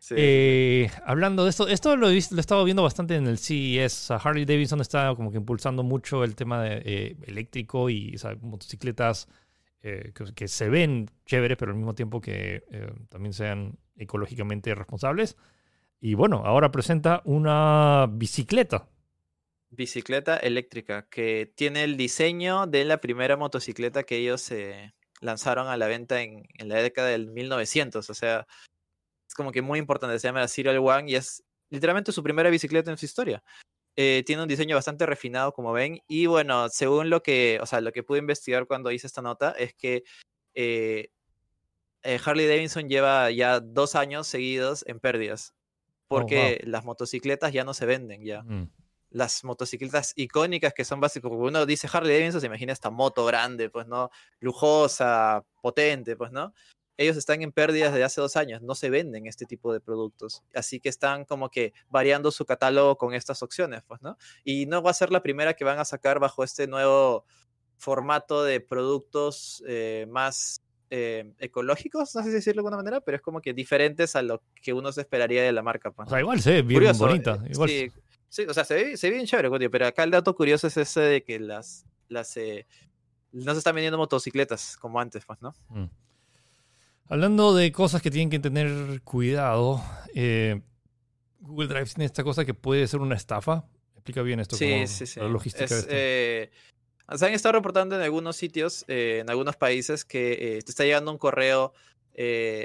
[0.00, 0.14] Sí.
[0.16, 3.36] Eh, hablando de esto, esto lo he, visto- lo he estado viendo bastante en el
[3.36, 3.92] CES.
[3.92, 8.14] O sea, Harley Davidson está como que impulsando mucho el tema de, eh, eléctrico y
[8.14, 9.26] o sea, motocicletas
[9.82, 15.36] eh, que, se ven chéveres, pero al mismo tiempo que eh, también sean ecológicamente responsables.
[16.00, 18.88] Y bueno, ahora presenta una bicicleta.
[19.70, 25.76] bicicleta eléctrica que tiene el diseño de la primera motocicleta que ellos eh, lanzaron a
[25.76, 28.10] la venta en, en la década del 1900.
[28.10, 28.46] O sea,
[29.28, 30.18] es como que muy importante.
[30.18, 33.42] Se llama la Serial One y es literalmente su primera bicicleta en su historia.
[34.00, 35.98] Eh, tiene un diseño bastante refinado, como ven.
[36.06, 39.50] Y bueno, según lo que, o sea, lo que pude investigar cuando hice esta nota,
[39.58, 40.04] es que
[40.54, 41.08] eh,
[42.02, 45.54] eh, Harley Davidson lleva ya dos años seguidos en pérdidas.
[46.10, 46.28] Oh, wow.
[46.28, 48.70] Porque las motocicletas ya no se venden ya Mm.
[49.10, 51.30] las motocicletas icónicas que son básicas.
[51.30, 54.10] Porque uno dice Harley Davidson, se imagina esta moto grande, pues, ¿no?
[54.40, 56.52] Lujosa, potente, pues, ¿no?
[56.98, 60.42] Ellos están en pérdidas desde hace dos años, no se venden este tipo de productos.
[60.54, 64.18] Así que están como que variando su catálogo con estas opciones, pues, ¿no?
[64.44, 67.24] Y no va a ser la primera que van a sacar bajo este nuevo
[67.76, 73.16] formato de productos eh, más eh, ecológicos, no sé si decirlo de alguna manera, pero
[73.16, 75.92] es como que diferentes a lo que uno se esperaría de la marca.
[75.92, 76.10] Pues, O ¿no?
[76.10, 77.34] sea, igual se ve bien Curioso, bonita.
[77.44, 77.92] eh, Igual Sí,
[78.28, 80.76] sí, o sea, se ve, se ve bien chévere, pero acá el dato curioso es
[80.76, 82.66] ese de que las, las eh,
[83.30, 85.54] no se están vendiendo motocicletas como antes, pues, ¿no?
[85.68, 85.84] Mm.
[87.10, 89.82] Hablando de cosas que tienen que tener cuidado,
[90.14, 90.60] eh,
[91.40, 93.64] Google Drive tiene esta cosa que puede ser una estafa.
[93.94, 95.18] Explica bien esto, Sí, sí, sí.
[95.18, 95.90] la logística Es, de esto.
[95.90, 96.50] eh,
[97.16, 100.84] se han estado reportando en algunos sitios, eh, en algunos países, que eh, te está
[100.84, 101.72] llegando un correo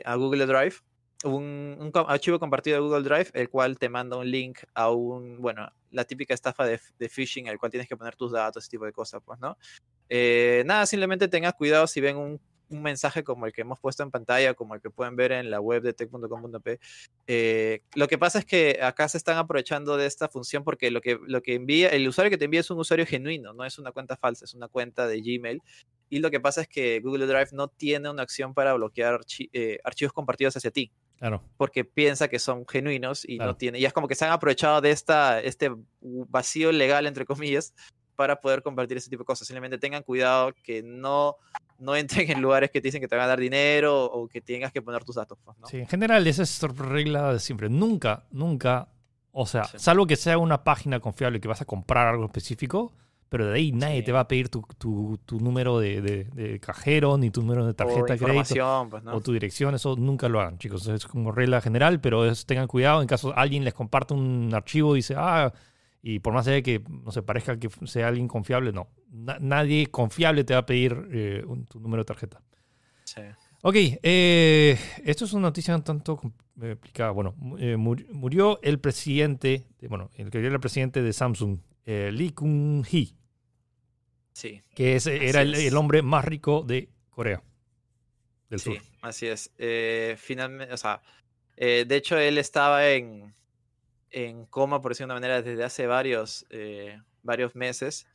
[0.05, 0.75] a Google Drive,
[1.23, 5.71] un, archivo compartido de Google Drive, el cual te manda un link a un, bueno,
[5.91, 8.83] la típica estafa de, de phishing, el cual tienes que poner tus datos, ese tipo
[8.83, 9.57] de cosas, pues, ¿no?
[10.65, 12.41] Nada, simplemente tengas cuidado si ven un,
[12.73, 15.49] un mensaje como el que hemos puesto en pantalla, como el que pueden ver en
[15.49, 16.79] la web de tech.com.p.
[17.27, 20.99] Eh, lo que pasa es que acá se están aprovechando de esta función porque lo
[21.01, 23.79] que, lo que envía, el usuario que te envía es un usuario genuino, no es
[23.79, 25.61] una cuenta falsa, es una cuenta de Gmail.
[26.09, 29.49] Y lo que pasa es que Google Drive no tiene una acción para bloquear archi-
[29.53, 31.41] eh, archivos compartidos hacia ti Claro.
[31.57, 33.53] porque piensa que son genuinos y Claro.
[33.53, 37.25] no tiene, y es como que se han aprovechado de esta, este vacío legal, entre
[37.25, 37.73] comillas,
[38.15, 39.47] para poder compartir ese tipo de cosas.
[39.47, 41.35] Simplemente tengan cuidado que no,
[41.79, 44.41] no entren en lugares que te dicen que te van a dar dinero o que
[44.41, 45.37] tengas que poner tus datos.
[45.43, 45.67] pues, ¿no?
[45.67, 47.69] Sí, en general, esa es regla de siempre.
[47.69, 48.87] Nunca, nunca,
[49.31, 49.77] o sea, Sí.
[49.79, 52.93] salvo que sea una página confiable que vas a comprar algo específico,
[53.29, 54.03] pero de ahí nadie Sí.
[54.05, 57.65] te va a pedir tu, tu- tu número de, de- de cajero, ni tu número
[57.65, 59.15] de tarjeta de crédito, pues, ¿no?
[59.15, 59.73] o tu dirección.
[59.73, 60.85] Eso nunca lo hagan, chicos.
[60.85, 64.93] Es como regla general, pero es- tengan cuidado en caso alguien les comparte un archivo
[64.95, 65.51] y dice, ah,
[66.05, 68.89] y por más de que, no se parezca que sea alguien confiable, no.
[69.09, 72.41] Na- nadie confiable te va a pedir eh, un- tu número de tarjeta.
[73.05, 73.21] Sí.
[73.61, 77.11] Ok, eh, esto es una noticia un tanto complicada.
[77.11, 81.13] Bueno, mu- eh, mur- murió el presidente, de- bueno, el que era el presidente de
[81.13, 83.15] Samsung, eh, Lee Kun-hee,
[84.33, 87.41] Sí, que es- era el, hombre más rico de Corea
[88.49, 88.81] del sí, Sur.
[89.01, 89.51] así es.
[89.57, 91.01] Eh, finalmente, o sea,
[91.55, 93.33] eh, de hecho él estaba en,
[94.13, 98.07] en coma, por decirlo de una manera, desde hace varios, eh, varios meses.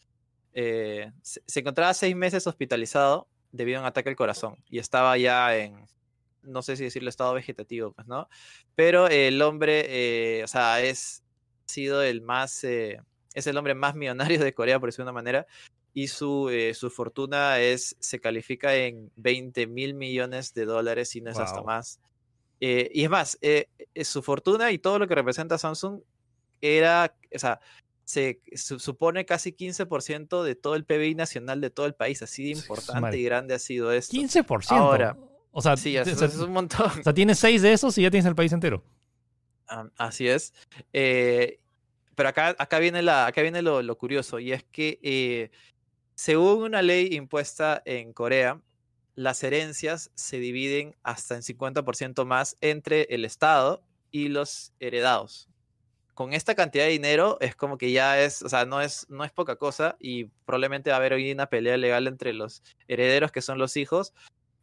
[0.55, 5.19] Eh, se, se encontraba seis meses hospitalizado debido a un ataque al corazón y estaba
[5.19, 5.87] ya en,
[6.43, 8.29] no sé si decirlo, estado vegetativo, pues, ¿no?
[8.75, 11.25] Pero el hombre, eh, o sea, es
[11.67, 15.47] sido el más, es el hombre más millonario de Corea, por decirlo de una manera,
[15.93, 21.31] y su, su fortuna es, se califica en 20 mil millones de dólares, si no
[21.31, 22.01] es hasta más.
[22.61, 26.01] Eh, y es más, eh, eh, su fortuna y todo lo que representa Samsung
[26.61, 27.61] era, o sea,
[28.05, 32.45] se su- supone casi 15% de todo el PBI nacional de todo el país, así
[32.45, 34.11] de importante y grande ha sido esto.
[34.17, 34.71] 15%.
[34.77, 35.17] Ahora,
[35.53, 36.87] o sea, Sí, o sea, es un montón.
[37.01, 38.83] o sea, tienes seis de esos y ya tienes el país entero.
[39.69, 40.53] Ah, Así es.
[40.93, 41.61] Eh,
[42.15, 45.51] pero acá, acá viene, la, acá viene lo, lo curioso, y es que eh,
[46.17, 48.61] según una ley impuesta en Corea,
[49.19, 55.49] las herencias se dividen hasta en 50% más entre el Estado y los heredados.
[56.15, 59.25] Con esta cantidad de dinero es como que ya es, o sea, no es, no
[59.25, 63.33] es poca cosa y probablemente va a haber hoy una pelea legal entre los herederos,
[63.33, 64.15] que son los hijos,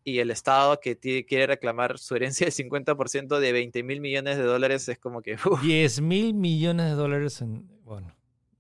[0.06, 4.44] y el Estado que quiere reclamar su herencia del 50% de 20 mil millones de
[4.44, 7.68] dólares es como que, uf, 10 mil millones de dólares en.
[7.84, 8.15] Bueno.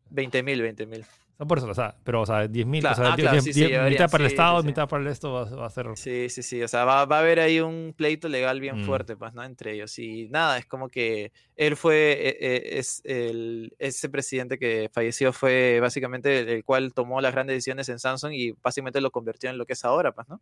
[0.09, 1.05] 20 mil, 20 mil.
[1.37, 3.21] Sea, por eso, o sea, pero, o sea, 10 mil, Claro, o sea, ah, die-
[3.23, 5.43] claro, die- sí, sí, die- llevarían, mitad para el Estado, mitad para el esto va,
[5.53, 5.87] va a ser.
[5.95, 8.85] Sí, sí, sí, o sea, va, va a haber ahí un pleito legal bien Mm.
[8.85, 9.43] fuerte, pues, ¿no?
[9.43, 9.99] Entre ellos.
[9.99, 15.33] Y nada, es como que él fue, eh, eh, es el, ese presidente que falleció
[15.33, 19.49] fue básicamente el, el cual tomó las grandes decisiones en Samsung y básicamente lo convirtió
[19.49, 20.39] en lo que es ahora, pues, ¿no?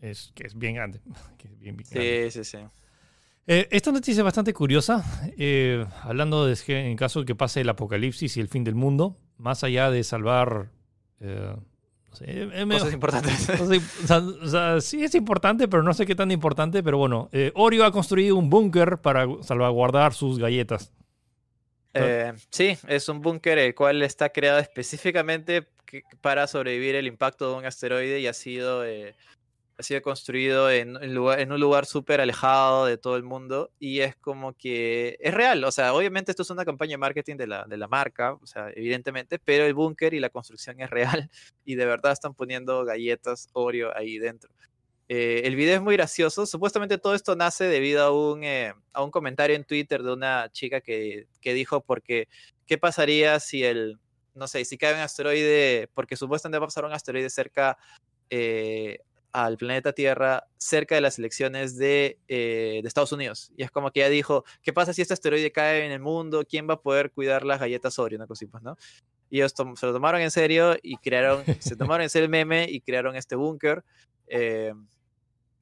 [0.00, 1.00] Es, que es bien grande.
[1.38, 2.30] que es bien, bien grande.
[2.30, 2.64] Sí, sí, sí.
[3.50, 5.02] Eh, esta noticia es bastante curiosa,
[5.38, 8.74] eh, hablando de que en caso de que pase el apocalipsis y el fin del
[8.74, 10.68] mundo, más allá de salvar...
[11.20, 11.56] eh,
[12.10, 13.48] no sé, Cosas importantes.
[13.58, 16.82] no sé, o sea, o sea, sí es importante, pero no sé qué tan importante,
[16.82, 20.92] pero bueno, Oreo ha construido un búnker para salvaguardar sus galletas.
[22.50, 25.66] Sí, es un búnker el cual está creado específicamente
[26.20, 28.84] para sobrevivir el impacto de un asteroide y ha sido,
[29.78, 34.52] ha sido construido en, un lugar súper alejado de todo el mundo y es como
[34.54, 37.76] que es real, o sea, obviamente esto es una campaña de marketing de la, de
[37.76, 41.30] la marca, o sea, evidentemente, pero el búnker y la construcción es real
[41.64, 44.52] y de verdad están poniendo galletas Oreo ahí dentro.
[45.08, 46.44] Eh, el video es muy gracioso.
[46.44, 50.50] Supuestamente todo esto nace debido a un, eh, a un comentario en Twitter de una
[50.50, 52.28] chica que, que dijo porque
[52.66, 53.98] qué pasaría si el,
[54.34, 57.78] no sé, si cae un asteroide, porque supuestamente va a pasar un asteroide cerca
[58.30, 58.98] eh,
[59.32, 63.52] al planeta Tierra, cerca de las elecciones de, eh, de Estados Unidos.
[63.56, 66.44] Y es como que ella dijo, ¿qué pasa si este asteroide cae en el mundo?
[66.48, 68.16] ¿Quién va a poder cuidar las galletas Oreo?
[68.18, 68.76] Una cosa pues, ¿no?
[69.30, 72.66] Y ellos se lo tomaron en serio y crearon, se tomaron en serio el meme
[72.68, 73.84] y crearon este búnker.
[74.26, 74.72] eh,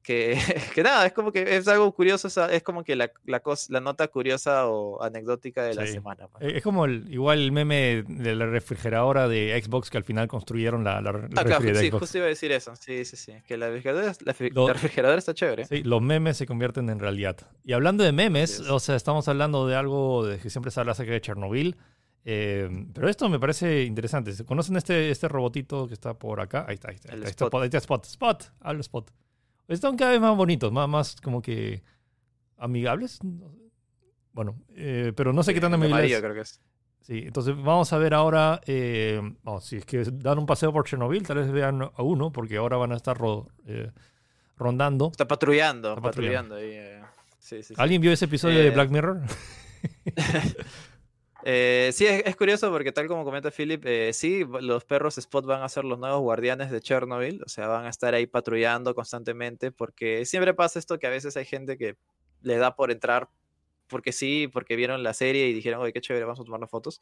[0.07, 0.39] que,
[0.75, 3.81] que nada, es como que es algo curioso, es, como que la, la, cos- la
[3.81, 5.95] nota curiosa o anecdótica de la Sí.
[5.95, 6.29] semana.
[6.29, 6.45] pues.
[6.45, 10.29] Eh, Es como el, igual el meme de la refrigeradora de Xbox que al final
[10.29, 12.01] construyeron la, la, la Ah, claro, de sí, Xbox.
[12.03, 12.75] justo iba a decir eso.
[12.77, 13.33] Sí, sí, sí.
[13.47, 15.65] Que la refrigeradora, la, refrigeradora está chévere.
[15.67, 17.37] Sí, los memes se convierten en realidad.
[17.65, 20.93] Y hablando de memes, o sea, estamos hablando de algo de que siempre se habla
[20.93, 21.77] acerca de Chernobyl.
[22.25, 24.33] eh, pero esto me parece interesante.
[24.33, 26.65] ¿Se ¿Conocen este, este robotito que está por acá?
[26.69, 27.13] Ahí está, ahí está.
[27.13, 27.61] El ahí está, Spot.
[27.63, 28.05] ahí está Spot.
[28.07, 29.11] Spot, habla Spot.
[29.69, 31.83] Están cada vez más bonitos, más, más como que
[32.57, 33.19] amigables.
[34.33, 35.95] Bueno, eh, pero no sé qué tan amigables.
[35.95, 36.61] amarillo creo que es.
[37.01, 39.21] Sí, entonces vamos a ver ahora, eh,
[39.61, 42.77] si es que dan un paseo por Chernobyl, tal vez vean a uno, porque ahora
[42.79, 43.93] van a estar ro- eh,
[44.57, 45.09] rondando.
[45.13, 46.55] Está patrullando, Está patrullando.
[46.55, 46.57] patrullando.
[46.57, 47.03] ahí, eh,
[47.39, 47.75] Sí, sí, sí.
[47.77, 49.23] ¿Alguien vio ese episodio de Black Mirror?
[51.49, 55.63] Eh, sí, es, curioso porque tal como comenta Philip, eh, sí, los perros Spot van
[55.63, 59.71] a ser los nuevos guardianes de Chernobyl, o sea, van a estar ahí patrullando constantemente
[59.71, 61.97] porque siempre pasa esto que a veces hay gente que
[62.43, 63.29] le da por entrar
[63.87, 67.01] porque sí, porque vieron la serie y dijeron, oye, qué chévere, vamos a tomarnos fotos.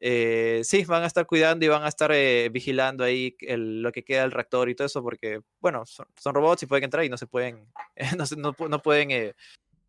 [0.00, 2.10] Eh, sí, van a estar cuidando y van a estar
[2.50, 6.66] vigilando ahí lo que queda del reactor y todo eso porque, bueno, son, robots y
[6.66, 7.66] pueden entrar y no se pueden,
[8.16, 9.34] no, no no pueden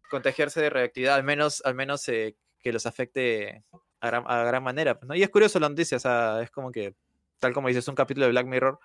[0.09, 2.01] contagiarse de reactividad, al menos, al menos
[2.59, 3.63] que los afecte
[3.99, 4.99] a gran, a gran manera.
[5.03, 5.15] ¿no?
[5.15, 6.95] Y es curioso la noticia, o sea, es como que,
[7.39, 8.79] tal como dices, un capítulo de Black Mirror.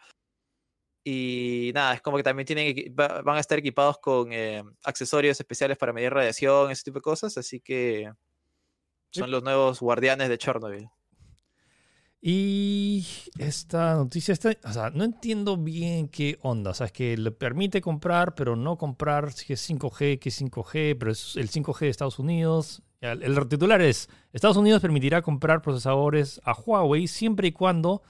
[1.04, 5.76] Y nada, es como que también tienen, van a estar equipados con eh, accesorios especiales
[5.76, 8.08] para medir radiación, ese tipo de cosas, así que
[9.10, 10.88] son los nuevos guardianes de Chernobyl.
[12.24, 13.04] Y
[13.36, 16.70] esta noticia, está, o sea, no entiendo bien qué onda.
[16.70, 20.40] O sea, es que le permite comprar, pero no comprar si es 5G, que es
[20.40, 22.80] 5G, pero es el 5G de Estados Unidos.
[23.02, 28.02] El, titular es, Estados Unidos permitirá comprar procesadores a Huawei siempre y cuando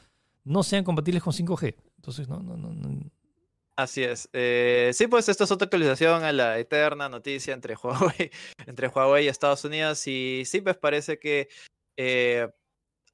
[0.44, 1.74] no sean compatibles con 5G.
[1.96, 3.10] Entonces, no, no, no.
[3.74, 4.28] Así es.
[4.32, 8.30] Eh, sí, pues esto es otra actualización a la eterna noticia entre Huawei,
[8.66, 10.06] entre Huawei y Estados Unidos.
[10.06, 11.48] Y sí, pues parece que
[11.96, 12.48] eh,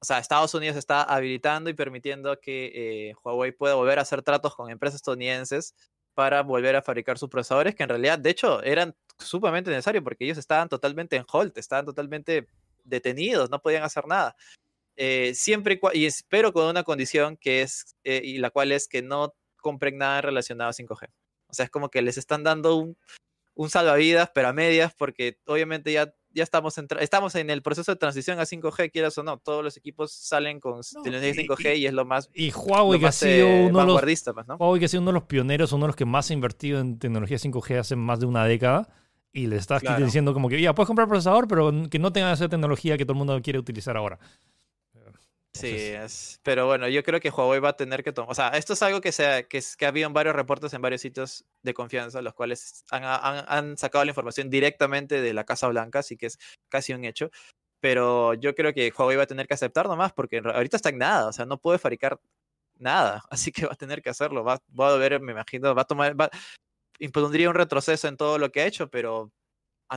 [0.01, 4.21] o sea, Estados Unidos está habilitando y permitiendo que eh, Huawei pueda volver a hacer
[4.21, 5.75] tratos con empresas estadounidenses
[6.13, 10.25] para volver a fabricar sus procesadores, que en realidad, de hecho, eran sumamente necesarios porque
[10.25, 12.47] ellos estaban totalmente en hold, estaban totalmente
[12.83, 14.35] detenidos, no podían hacer nada.
[14.95, 18.87] Eh, siempre y, y espero con una condición que es, eh, y la cual es
[18.87, 21.09] que no compren nada relacionado a 5G.
[21.47, 22.97] O sea, es como que les están dando un,
[23.55, 27.91] un salvavidas, pero a medias, porque obviamente ya ya estamos en, estamos en el proceso
[27.91, 29.37] de transición a 5G, quieras o no.
[29.37, 32.29] Todos los equipos salen con tecnología 5G y, es lo más.
[32.33, 34.25] Y Huawei, que ha sido eh, uno de los, pues,
[34.59, 36.79] Huawei, que ha sido uno de los pioneros, uno de los que más ha invertido
[36.79, 38.89] en tecnología 5G hace más de una década.
[39.31, 42.49] Y le estás diciendo como que, ya, puedes comprar procesador, pero que no tenga esa
[42.49, 44.19] tecnología que todo el mundo quiere utilizar ahora.
[45.53, 48.49] Sí, es, pero bueno, yo creo que Huawei va a tener que tomar, o sea,
[48.49, 51.43] esto es algo que, sea, que, que ha habido en varios reportes en varios sitios
[51.63, 55.99] de confianza, los cuales han, han, han, sacado la información directamente de la Casa Blanca,
[55.99, 56.39] así que es
[56.69, 57.29] casi un hecho.
[57.81, 60.99] Pero yo creo que Huawei va a tener que aceptar nomás, porque ahorita está en
[60.99, 62.19] nada, o sea, no puede fabricar
[62.77, 64.43] nada, así que va a tener que hacerlo.
[64.43, 66.29] Va, va a ver, me imagino, va a tomar, va,
[66.99, 69.31] impondría un retroceso en todo lo que ha hecho, pero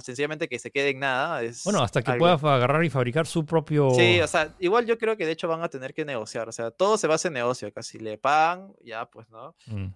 [0.01, 1.43] sencillamente que se quede en nada.
[1.43, 3.91] Es bueno, hasta que pueda agarrar y fabricar su propio.
[3.91, 6.49] Sí, o sea, igual yo creo que de hecho van a tener que negociar.
[6.49, 7.71] O sea, todo se basa en negocio.
[7.73, 9.55] Casi le pagan, ya pues, ¿no?
[9.67, 9.89] Mm.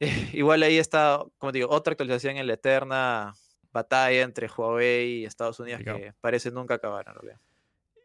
[0.32, 3.34] igual ahí está, como digo, otra actualización en la eterna
[3.70, 7.40] batalla entre Huawei y Estados Unidos que parece nunca acabar en realidad.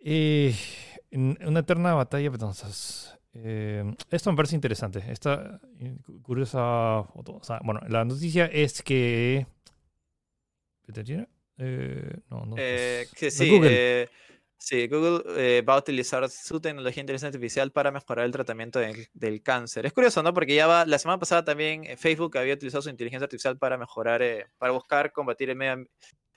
[0.01, 0.53] Y
[1.45, 3.17] una eterna batalla, entonces.
[3.33, 5.03] Eh, esto me parece interesante.
[5.09, 5.59] Esta
[6.21, 7.35] curiosa foto.
[7.35, 9.47] O sea, bueno, la noticia es que
[11.57, 12.55] eh, no, no.
[12.57, 13.69] Eh, sí, Google.
[13.71, 14.09] Eh,
[14.57, 18.79] sí, Google va a utilizar su tecnología de inteligencia artificial para mejorar el tratamiento
[19.13, 19.85] del cáncer.
[19.85, 20.33] Es curioso, ¿no?
[20.33, 24.21] Porque ya va, la semana pasada también Facebook había utilizado su inteligencia artificial para mejorar,
[24.57, 25.87] para buscar combatir el medio,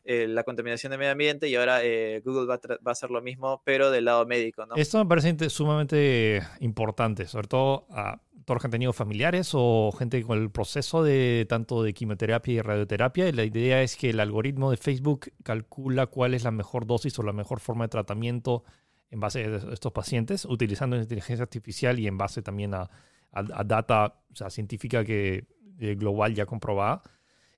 [0.07, 1.81] la contaminación del medio ambiente y ahora
[2.25, 4.77] Google va a, hacer lo mismo, pero del lado médico, ¿no?
[4.77, 10.23] Esto me parece sumamente importante, sobre todo a todos que han tenido familiares o gente
[10.23, 13.31] con el proceso de tanto de quimioterapia y radioterapia.
[13.33, 17.25] La idea es que el algoritmo de Facebook calcula cuál es la mejor dosis o
[17.25, 18.62] la mejor forma de tratamiento
[19.11, 22.88] en base a estos pacientes, utilizando inteligencia artificial y en base también a,
[23.33, 25.45] data científica que
[25.81, 27.03] eh, global ya comprobada.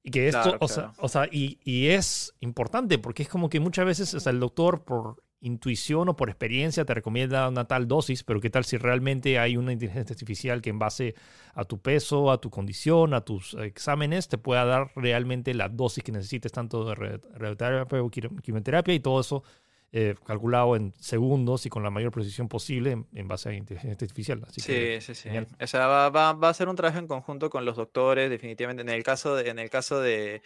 [0.09, 3.61] Y que esto, o, Sea, o sea, y, y, es importante porque es como que
[3.61, 7.87] muchas veces o sea, el doctor, por intuición o por experiencia te recomienda una tal
[7.87, 11.15] dosis, pero qué tal si realmente hay una inteligencia artificial que en base
[11.55, 16.03] a tu peso, a tu condición, a tus exámenes, te pueda dar realmente la dosis
[16.03, 16.95] que necesites, tanto de
[17.35, 19.45] radioterapia o quimioterapia y todo eso
[19.91, 24.43] eh, calculado en segundos y con la mayor precisión posible en, base a inteligencia artificial.
[24.47, 25.31] Así sí, sí, sí.
[25.61, 28.83] O sea, va, va, va, a ser un trabajo en conjunto con los doctores, definitivamente.
[28.83, 30.43] En el caso de, en el caso de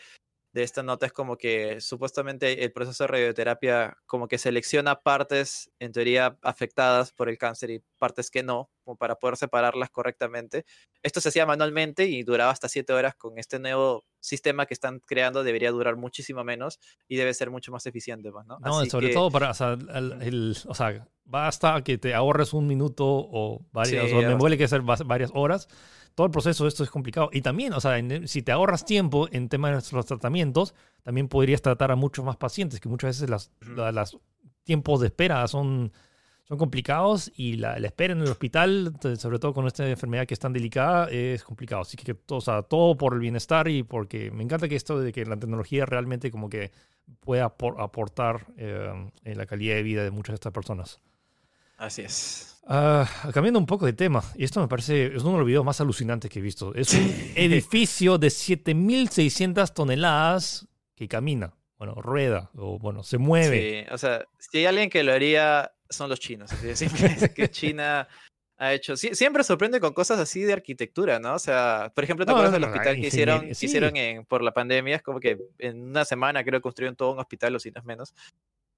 [0.52, 5.70] de esta nota es como que supuestamente el proceso de radioterapia como que selecciona partes
[5.78, 10.64] en teoría afectadas por el cáncer y partes que no, como para poder separarlas correctamente.
[11.02, 13.14] Esto se hacía manualmente y duraba hasta siete horas.
[13.14, 17.72] Con este nuevo sistema que están creando debería durar muchísimo menos y debe ser mucho
[17.72, 18.30] más eficiente.
[18.30, 18.58] Pues, ¿no?
[18.58, 23.06] no sobre todo para, o sea, el, o sea, basta que te ahorres un minuto
[23.06, 25.68] o varias, o me duele que ser varias horas
[26.14, 27.30] todo el proceso de esto es complicado.
[27.32, 27.96] Y también, o sea,
[28.26, 32.36] si te ahorras tiempo en temas de los tratamientos, también podrías tratar a muchos más
[32.36, 34.16] pacientes, que muchas veces las, las
[34.64, 35.92] tiempos de espera son,
[36.44, 40.40] son complicados y la, espera en el hospital, sobre todo con esta enfermedad que es
[40.40, 41.82] tan delicada, es complicado.
[41.82, 45.12] Así que o sea, todo por el bienestar y porque me encanta que esto de
[45.12, 46.72] que la tecnología realmente como que
[47.20, 51.00] pueda aportar eh, en la calidad de vida de muchas de estas personas.
[51.76, 52.51] Así es.
[52.64, 55.64] Uh, cambiando un poco de tema, y esto me parece, es uno de los videos
[55.64, 56.72] más alucinantes que he visto.
[56.74, 63.84] Es un edificio de 7600 toneladas que camina, bueno, rueda, o bueno, se mueve.
[63.84, 66.52] Sí, o sea, si hay alguien que lo haría, son los chinos.
[66.52, 66.86] Así,
[67.34, 68.06] que China
[68.58, 68.96] ha hecho.
[68.96, 71.34] siempre sorprende con cosas así de arquitectura, ¿no?
[71.34, 74.94] O sea, por ejemplo, ¿te acuerdas del hospital que hicieron, hicieron en, por la pandemia?
[74.94, 77.80] Es como que en una semana creo que construyeron todo un hospital, o si no
[77.80, 78.14] es menos.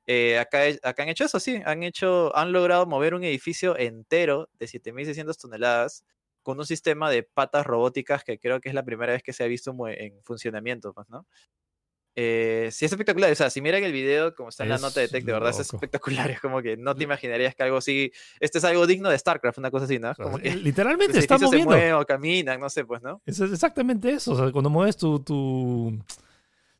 [0.07, 4.51] Eh, acá, acá han hecho eso, sí, han hecho, han logrado mover un edificio entero
[4.59, 6.05] de 7.600 toneladas
[6.43, 9.45] con un sistema de patas robóticas que creo que es la primera vez que se
[9.45, 11.27] ha visto en funcionamiento, pues, ¿no?
[12.17, 13.33] Eh, sí, es espectacular.
[13.33, 15.51] O sea, si miran el video, como está en la nota de tech, de verdad
[15.51, 16.31] es espectacular.
[16.31, 18.12] Es como que no te imaginarías que algo así.
[18.38, 20.14] Este es algo digno de StarCraft, una cosa así, ¿no?
[20.14, 21.73] Como que Literalmente está moviendo.
[21.73, 23.21] Se mueven o caminan, no sé, pues, ¿no?
[23.27, 24.33] Es exactamente eso.
[24.33, 25.99] O sea, cuando mueves tu, tu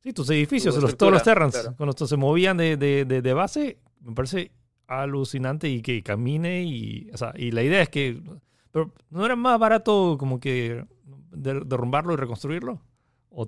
[0.05, 3.79] Sí, tus edificios, los, todos los Terrans, cuando estos se movían de, de, de, base,
[4.01, 4.53] me parece
[4.87, 8.23] alucinante y que camine y, o sea, y la idea es que,
[8.71, 10.85] pero ¿no era más barato como que
[11.33, 12.83] derrumbarlo y reconstruirlo?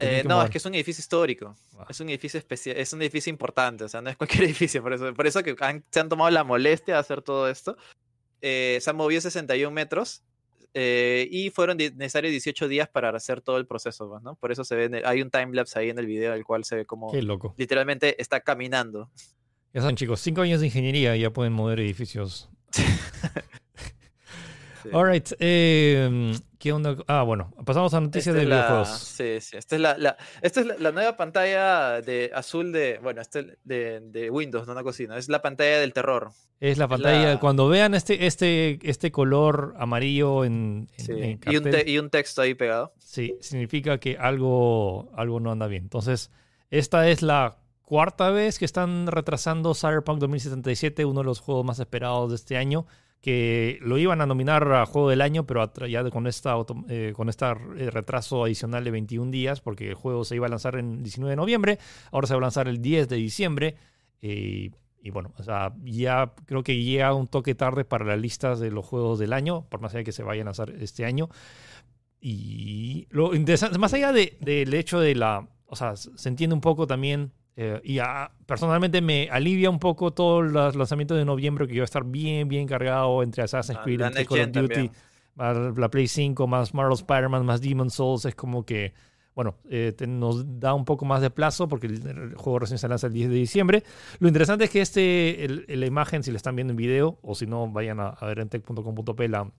[0.01, 1.55] Eh, no, es que es un edificio histórico.
[1.79, 1.87] Ah.
[1.90, 4.95] Es un edificio especial, es un edificio importante, o sea, no es cualquier edificio, por
[4.95, 5.55] eso, por eso que
[5.90, 7.77] se han tomado la molestia de hacer todo esto.
[8.40, 10.23] Eh, se han movido 61 metros
[10.79, 14.35] eh, y fueron necesarios 18 días para hacer todo el proceso, pues, ¿no?
[14.35, 16.85] Por eso se ve, hay un timelapse ahí en el video, el cual se ve
[16.85, 17.55] como Qué loco.
[17.57, 19.11] literalmente está caminando.
[19.73, 22.50] Ya saben, chicos, cinco años de ingeniería y ya pueden mover edificios.
[24.92, 25.33] Alright.
[25.38, 26.35] Eh,
[26.67, 26.96] ¿Qué onda?
[27.06, 28.88] Ah, bueno, pasamos a noticias de videojuegos.
[28.88, 29.56] Sí, sí.
[29.56, 32.98] Esta es la, esta es la, nueva pantalla de azul de.
[33.00, 35.17] Bueno, este de, de, Windows, no una cocina.
[35.17, 36.33] Es la pantalla del terror.
[36.58, 37.38] Es la pantalla.
[37.38, 40.88] Cuando vean este, este, este color amarillo en.
[40.98, 42.92] y, un y, un texto ahí pegado.
[42.98, 45.85] Sí, significa que algo, algo no anda bien.
[45.85, 46.33] Entonces,
[46.73, 51.79] esta es la cuarta vez que están retrasando Cyberpunk 2077, uno de los juegos más
[51.79, 52.88] esperados de este año
[53.21, 56.54] que lo iban a nominar a Juego del Año, pero ya con esta
[56.88, 60.77] eh, con este retraso adicional de 21 días, porque el juego se iba a lanzar
[60.77, 61.79] en 19 de noviembre,
[62.12, 63.77] ahora se va a lanzar el 10 de diciembre.
[64.23, 64.71] Eh,
[65.02, 68.71] y bueno, o sea, ya creo que llega un toque tarde para las listas de
[68.71, 71.29] los juegos del año, por más allá que se vayan a lanzar este año.
[72.21, 75.48] Y lo interesante, más allá del hecho de la.
[75.67, 77.98] O sea, se entiende un poco también eh, y
[78.44, 82.48] personalmente me alivia un poco todo el lanzamiento de noviembre que iba a estar bien,
[82.48, 84.90] bien cargado entre Assassin's ah, Creed, entre Call of Duty,
[85.37, 88.27] más la Play 5, más Marvel Spider-Man, más Demon's Souls.
[88.27, 88.92] Es como que,
[89.35, 93.07] bueno, eh, nos da un poco más de plazo porque el, juego recién se lanza
[93.07, 93.85] el 10 de diciembre.
[94.19, 97.46] Lo interesante es que este, la imagen, si la están viendo en video o si
[97.46, 99.50] no, vayan a, ver en tech.com.p, la,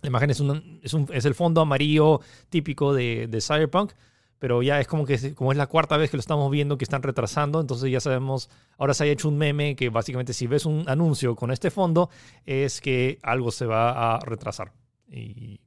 [0.00, 2.20] la, imagen es, un, es, un, es, el fondo amarillo
[2.50, 3.94] típico de, de Cyberpunk
[4.42, 6.82] pero ya es como que como es la cuarta vez que lo estamos viendo que
[6.82, 10.66] están retrasando, entonces ya sabemos, ahora se ha hecho un meme que básicamente si ves
[10.66, 12.10] un anuncio con este fondo
[12.44, 14.72] es que algo se va a retrasar.
[15.08, 15.60] Y,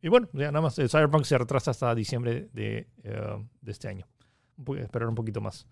[0.00, 3.88] y bueno, ya nada más, el Cyberpunk se retrasa hasta diciembre de, eh, de este
[3.88, 4.06] año.
[4.76, 5.66] esperar un poquito más.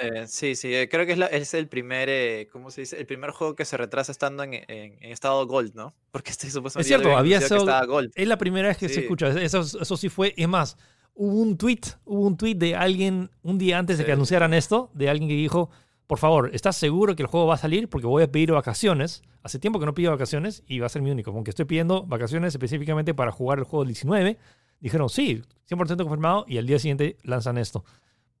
[0.00, 2.98] Eh, sí, sí, eh, creo que es, es el primer, ¿cómo se dice?
[2.98, 5.94] El primer juego que se retrasa estando en, en, estado Gold, ¿no?
[6.10, 8.12] Porque este supuestamente es cierto, había sido, Gold.
[8.14, 10.76] Es la primera vez que se escucha, eso, eso sí fue, es más,
[11.14, 14.90] hubo un tweet, hubo un tweet de alguien un día antes de que anunciaran esto,
[14.94, 15.70] de alguien que dijo,
[16.06, 17.88] por favor, ¿estás seguro que el juego va a salir?
[17.88, 19.22] Porque voy a pedir vacaciones.
[19.42, 21.30] Hace tiempo que no pido vacaciones y va a ser mi único.
[21.30, 24.38] Aunque estoy pidiendo vacaciones específicamente para jugar el juego del 19.
[24.80, 27.84] Dijeron, sí, 100% confirmado y al día siguiente lanzan esto.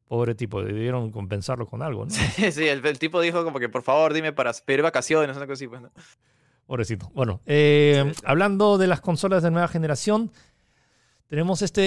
[0.06, 2.10] Pobre tipo, debieron compensarlo con algo, ¿no?
[2.10, 5.54] Sí, sí el, tipo dijo como que por favor dime para pedir vacaciones, una cosa
[5.54, 5.68] así.
[5.68, 5.82] Pues,
[6.66, 7.10] Pobrecito.
[7.14, 10.30] Bueno, eh, hablando de las consolas de nueva generación,
[11.34, 11.80] tenemos este,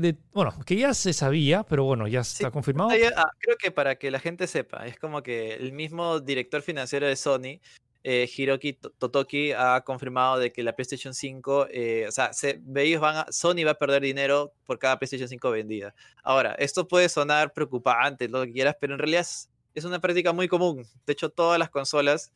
[0.00, 2.90] de, bueno, que ya se sabía, pero bueno, ya está confirmado.
[3.16, 7.08] Ah, creo que para que la gente sepa, es como que el mismo director financiero
[7.08, 7.58] de Sony,
[8.04, 13.00] eh, Hiroki Totoki, ha confirmado de que la PlayStation 5, eh, o sea, se, ellos
[13.00, 15.92] van a, Sony va a perder dinero por cada PlayStation 5 vendida.
[16.22, 19.26] Ahora, esto puede sonar preocupante, lo que quieras, pero en realidad
[19.74, 20.86] es, una práctica muy común.
[21.06, 22.32] De hecho, todas las consolas,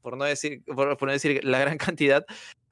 [0.00, 2.24] por no decir, por, no decir la gran cantidad,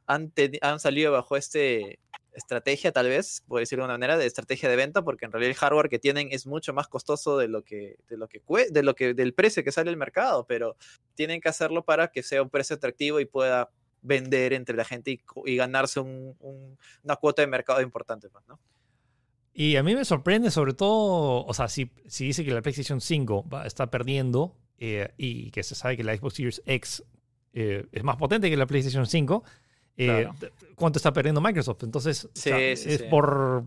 [0.06, 0.32] han,
[0.62, 1.98] han salido bajo este
[2.34, 5.50] estrategia, tal vez, por decirlo de una manera, de estrategia de venta, porque en realidad
[5.50, 8.82] el hardware que tienen es mucho más costoso de lo que, de lo que, de
[8.82, 10.76] lo que del precio que sale el mercado, pero
[11.14, 13.70] tienen que hacerlo para que sea un precio atractivo y pueda
[14.02, 18.58] vender entre la gente y, ganarse una cuota de mercado importante, pues, ¿no?
[19.54, 23.00] Y a mí me sorprende sobre todo, o sea, si, si dice que la PlayStation
[23.00, 27.04] 5 va, está perdiendo eh, y que se sabe que la Xbox Series X
[27.52, 29.44] eh, es más potente que la PlayStation 5,
[29.96, 30.28] eh,
[30.74, 31.82] cuánto está perdiendo Microsoft.
[31.84, 33.64] Entonces, es por,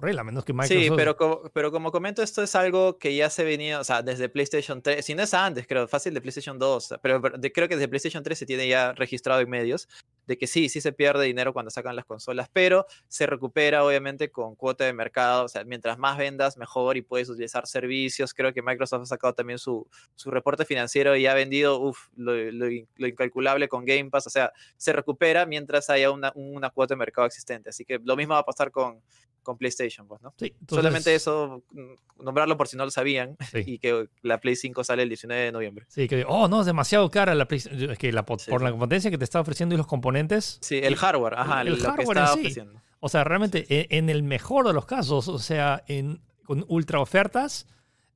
[0.00, 0.82] regla, menos que Microsoft.
[0.82, 4.02] Sí, pero como, pero como comento, esto es algo que ya se venía, o sea,
[4.02, 7.76] desde PlayStation 3, si no es antes, creo, fácil de PlayStation 2, pero creo que
[7.76, 9.88] desde PlayStation 3 se tiene ya registrado en medios
[10.26, 14.30] de que sí, sí se pierde dinero cuando sacan las consolas, pero se recupera obviamente
[14.30, 18.34] con cuota de mercado, o sea, mientras más vendas, mejor y puedes utilizar servicios.
[18.34, 22.34] Creo que Microsoft ha sacado también su, su reporte financiero y ha vendido uf, lo,
[22.34, 26.98] lo, incalculable con Game Pass, o sea, se recupera mientras haya una, una cuota de
[26.98, 27.70] mercado existente.
[27.70, 29.02] Así que lo mismo va a pasar con,
[29.42, 30.34] con PlayStation, pues, ¿no?
[30.38, 33.36] Sí, Solamente eso, mm, nombrarlo por si no lo sabían,
[33.66, 35.86] y que la Play 5 sale el 19 de noviembre.
[35.88, 39.10] Sí, que, oh, no, es demasiado cara la Play Es que la, por la potencia
[39.10, 40.58] que te está ofreciendo y los componentes.
[40.60, 42.80] Sí, el hardware, ajá, el, hardware en ofreciendo.
[43.00, 47.66] O sea, realmente, en el mejor de los casos, o sea, en, con ultra ofertas,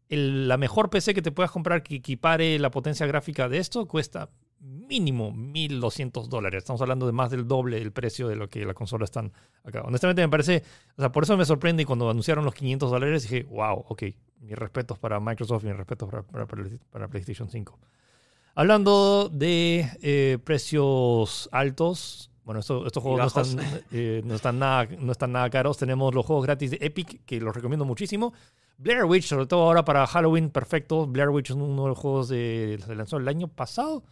[0.08, 4.30] la mejor PC que te puedas comprar que equipare la potencia gráfica de esto cuesta
[4.66, 6.58] mínimo 1.200 dólares.
[6.58, 9.32] Estamos hablando de más del doble del precio de lo que la consola están
[9.64, 9.82] acá.
[9.82, 10.62] Honestamente me parece,
[10.96, 14.02] o sea, por eso me sorprende y cuando anunciaron los 500 dólares dije, wow, ok,
[14.40, 16.46] mis respetos para Microsoft y mis respetos para,
[16.90, 17.78] para, PlayStation 5.
[18.54, 25.12] Hablando de eh, precios altos, bueno, estos, juegos no están, eh, no, están nada, no
[25.12, 25.78] están nada caros.
[25.78, 28.32] Tenemos los juegos gratis de Epic, que los recomiendo muchísimo.
[28.78, 31.06] Blair Witch, sobre todo ahora para Halloween, perfecto.
[31.06, 34.04] Blair Witch es uno de los juegos de, se lanzó el año pasado.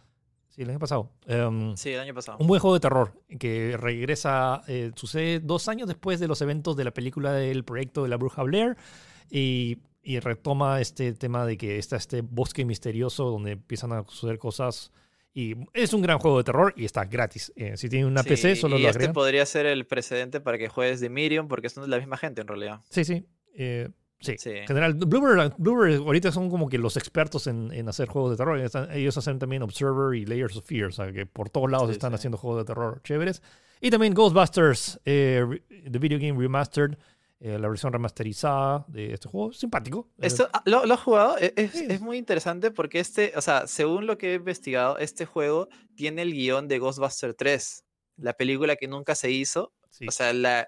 [0.55, 1.11] Sí, el año pasado.
[1.25, 2.37] Em, sí, el año pasado.
[2.39, 6.77] Un buen juego de terror que regresa, eh, sucede dos años después de los eventos
[6.77, 8.77] de la película del proyecto de la bruja Blair
[9.29, 9.79] y,
[10.21, 14.91] retoma este tema de que está este bosque misterioso donde empiezan a suceder cosas
[15.33, 17.51] Y es un gran juego de terror y está gratis.
[17.57, 19.13] Eh, si tiene una Sí, PC, solo y lo este agregan.
[19.13, 22.39] podría ser el precedente para que juegues de Miriam, porque son de la misma gente
[22.39, 22.79] en realidad.
[22.89, 23.25] Sí, sí.
[23.55, 23.89] eh,
[24.25, 24.35] sí.
[24.37, 24.49] Sí.
[24.51, 28.37] En general, Bloober, Bloober ahorita son como que los expertos en, en hacer juegos de
[28.37, 28.59] terror.
[28.59, 31.87] Están- ellos hacen también Observer y Layers of Fear, o sea, que por todos lados
[31.87, 32.15] Sí, están sí.
[32.15, 33.41] haciendo juegos de terror chéveres.
[33.81, 35.45] Y también Ghostbusters, eh,
[35.91, 36.97] The Video Game Remastered,
[37.41, 39.51] eh, la versión remasterizada de este juego.
[39.53, 40.07] Simpático.
[40.19, 41.37] Esto, ah, ¿lo, lo has jugado?
[41.37, 45.25] E- Es, es muy interesante porque este, o sea, según lo que he investigado, este
[45.25, 47.83] juego tiene el guion de Ghostbuster 3,
[48.17, 49.73] la película que nunca se hizo.
[50.07, 50.67] O sea, la,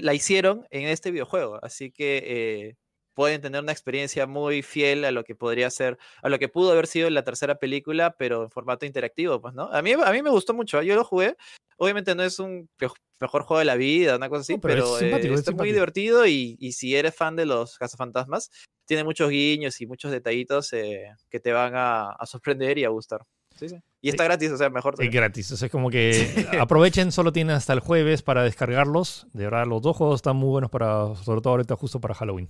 [0.00, 2.76] la hicieron en este videojuego, así que eh,
[3.14, 6.72] pueden tener una experiencia muy fiel a lo que podría ser, a lo que pudo
[6.72, 9.64] haber sido la tercera película, pero en formato interactivo, pues, ¿no?
[9.72, 10.86] A mí, a mí me gustó mucho, ¿eh?
[10.86, 11.36] yo lo jugué.
[11.76, 12.68] Obviamente no es un
[13.20, 15.72] mejor juego de la vida, una cosa así, No, pero pero, es eh, es muy
[15.72, 18.50] divertido y, y si eres fan de los cazafantasmas,
[18.86, 22.88] tiene muchos guiños y muchos detallitos eh, que te van a, a sorprender y a
[22.88, 23.22] gustar.
[23.58, 23.76] Sí, sí.
[24.00, 24.94] Y está gratis, o sea, mejor.
[24.98, 25.52] Es gratis.
[25.52, 29.26] O sea, es como que aprovechen, solo tienen hasta el jueves para descargarlos.
[29.32, 32.48] De verdad, los dos juegos están muy buenos para, sobre todo ahorita justo para Halloween.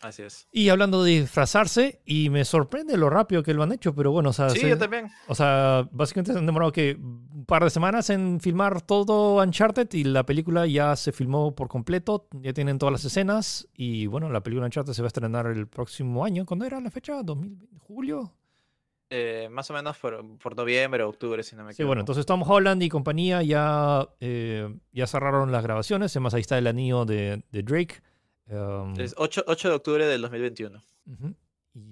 [0.00, 0.46] Así es.
[0.52, 4.30] Y hablando de disfrazarse, y me sorprende lo rápido que lo han hecho, pero bueno,
[4.30, 5.08] o sea, Sí, se- yo también.
[5.26, 9.88] o sea, básicamente se han demorado que un par de semanas en filmar todo Uncharted
[9.94, 14.30] y la película ya se filmó por completo, ya tienen todas las escenas y bueno,
[14.30, 16.46] la película Uncharted se va a estrenar el próximo año.
[16.46, 17.20] ¿Cuándo era la fecha?
[17.22, 17.66] ¿2020?
[17.80, 18.34] ¿Julio?
[19.10, 21.88] Eh, más o menos por, por noviembre o octubre, si no me Sí, equivoco.
[21.88, 26.14] bueno, entonces Tom Holland y compañía ya, eh, ya cerraron las grabaciones.
[26.14, 28.02] Además, ahí está el anillo de, de Drake.
[28.50, 30.82] Um, Es 8, 8 de octubre del 2021.
[31.06, 31.34] ujú.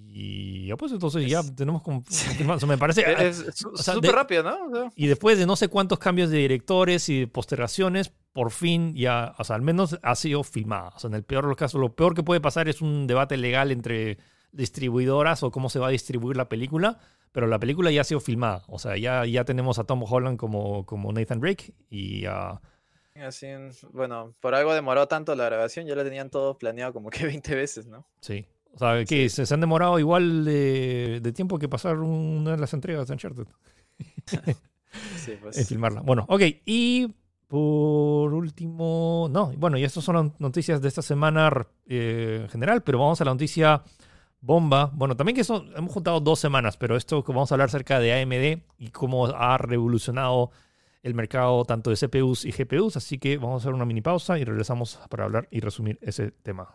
[0.09, 2.57] Y ya pues entonces ya tenemos con- confirmado.
[2.57, 3.05] O sea, me parece...
[3.07, 4.67] ah, Es su- o súper rápido, ¿no?
[4.67, 8.51] O sea, Y después de no sé cuántos cambios de directores y de postergaciones, por
[8.51, 10.89] fin ya, o sea, al menos ha sido filmada.
[10.97, 13.07] O sea, en el peor de los casos, lo peor que puede pasar es un
[13.07, 14.19] debate legal entre
[14.53, 16.99] distribuidoras o cómo se va a distribuir la película,
[17.33, 18.63] pero la película ya ha sido filmada.
[18.69, 22.61] O sea, ya, ya tenemos a Tom Holland como, como Nathan Drake y a...
[23.23, 23.47] así,
[23.93, 27.55] bueno, por algo demoró tanto la grabación, ya lo tenían todo planeado como que 20
[27.55, 28.07] veces, ¿no?
[28.21, 28.47] Sí.
[28.75, 32.59] O sea, que se, se han demorado igual de, de tiempo que pasar una de
[32.59, 33.47] las entregas de Uncharted
[35.17, 35.57] Sí, pues.
[35.59, 36.01] en filmarla.
[36.03, 36.43] Bueno, ok.
[36.65, 37.15] Y
[37.49, 41.51] por último, no, bueno, y estas son las noticias de esta semana
[41.87, 43.83] eh, en general, pero vamos a la noticia
[44.47, 44.91] bomba.
[44.95, 48.23] Bueno, también que son, hemos juntado dos semanas, pero esto vamos a hablar acerca de
[48.23, 50.53] AMD y cómo ha revolucionado
[51.03, 52.97] el mercado tanto de CPUs y GPUs.
[52.97, 56.31] Así que vamos a hacer una mini pausa y regresamos para hablar y resumir ese
[56.31, 56.69] tema.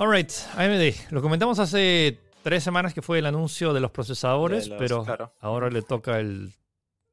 [0.00, 0.94] Alright, AMD.
[1.12, 5.04] Lo comentamos hace tres semanas que fue el anuncio de los procesadores, De los- pero
[5.04, 5.34] claro.
[5.40, 6.54] ahora le toca el,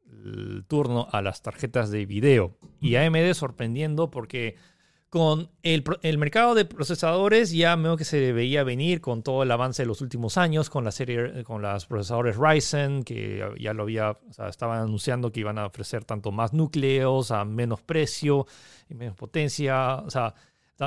[0.10, 2.58] el turno a las tarjetas de video.
[2.80, 4.56] Y AMD sorprendiendo porque
[5.10, 9.52] con el, el mercado de procesadores ya veo que se veía venir con todo el
[9.52, 13.84] avance de los últimos años, con la serie, con los procesadores Ryzen, que ya lo
[13.84, 18.48] había, o sea, estaban anunciando que iban a ofrecer tanto más núcleos a menos precio
[18.90, 20.34] y menos potencia, o sea,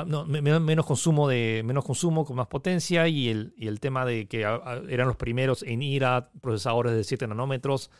[0.05, 3.79] no, me- me- menos consumo de menos consumo con más potencia y el, y el
[3.79, 7.91] tema de que eran los primeros en ir a procesadores de 7 nanómetros.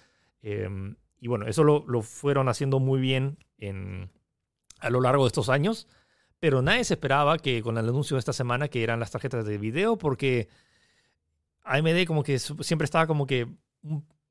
[0.42, 0.70] eh,
[1.20, 4.10] y bueno, eso lo, lo fueron haciendo muy bien en,
[4.80, 5.88] a lo largo de estos años.
[6.40, 9.46] Pero nadie se esperaba que con el anuncio de esta semana que eran las tarjetas
[9.46, 10.48] de video, porque
[11.64, 13.48] AMD como que siempre estaba como que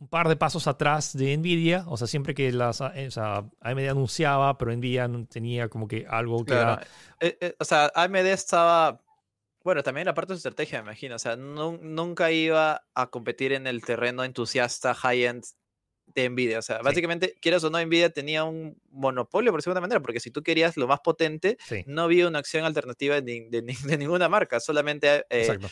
[0.01, 1.85] un par de pasos atrás de Nvidia.
[1.87, 5.87] O sea, siempre que las, eh, o sea, AMD anunciaba, pero Nvidia no tenía como
[5.87, 6.81] que algo que Claro.
[6.81, 6.87] era...
[7.21, 9.01] Eh, eh, o sea, AMD estaba.
[9.63, 11.17] Bueno, también la parte de su estrategia, me imagino.
[11.17, 15.45] O sea, nun- nunca iba a competir en el terreno entusiasta high-end
[16.07, 16.59] de Nvidia.
[16.61, 20.31] O sea, básicamente, quieras o no, Nvidia tenía un monopolio, por segunda manera, porque si
[20.31, 24.31] tú querías lo más potente, Sí, no había una acción alternativa de, de de ninguna
[24.31, 24.61] marca.
[24.61, 25.69] Solamente, eh, exacto.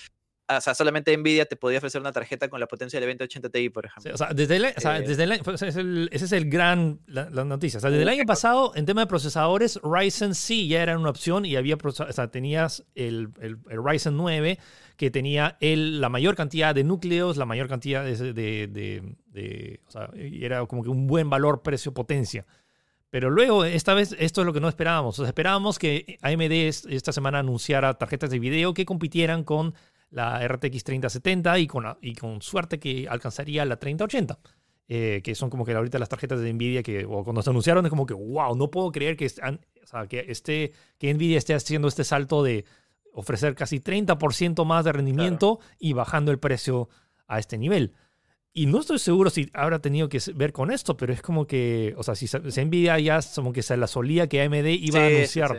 [0.56, 3.68] O sea, solamente Nvidia te podía ofrecer una tarjeta con la potencia del 2080 Ti,
[3.70, 4.14] por Sí, ejemplo.
[4.14, 6.24] o sea, desde el, o sea, Eh, desde el año- pues, ese es el, ese
[6.24, 7.78] es el gran, la, la noticia.
[7.78, 11.10] O sea, desde el año pasado, en tema de procesadores, Ryzen sí ya era una
[11.10, 14.58] opción y había, o sea, tenías el, el- el Ryzen 9
[14.96, 19.80] que tenía el, la mayor cantidad de núcleos, la mayor cantidad de, de- de- de-
[19.86, 22.46] o sea, y era como que un buen valor precio-potencia.
[23.10, 25.18] Pero luego, esta vez, esto es lo que no esperábamos.
[25.18, 29.74] O sea, esperábamos que AMD es- esta semana anunciara tarjetas de video que compitieran con
[30.10, 34.38] la RTX 3070 y con, y con suerte que alcanzaría la 3080.
[34.90, 37.84] eh, que son como que ahorita las tarjetas de Nvidia que o cuando se anunciaron
[37.84, 41.36] es como que wow, no puedo creer que, están- o sea, que, esté, que Nvidia
[41.36, 42.64] esté haciendo este salto de
[43.12, 46.88] ofrecer casi 30% más de rendimiento y bajando el precio
[47.26, 47.92] a este nivel.
[48.54, 51.92] Y no estoy seguro si habrá tenido que ver con esto, pero es como que,
[51.98, 55.02] o sea, si se, Nvidia ya como que se la solía que AMD iba a
[55.16, 55.50] anunciar.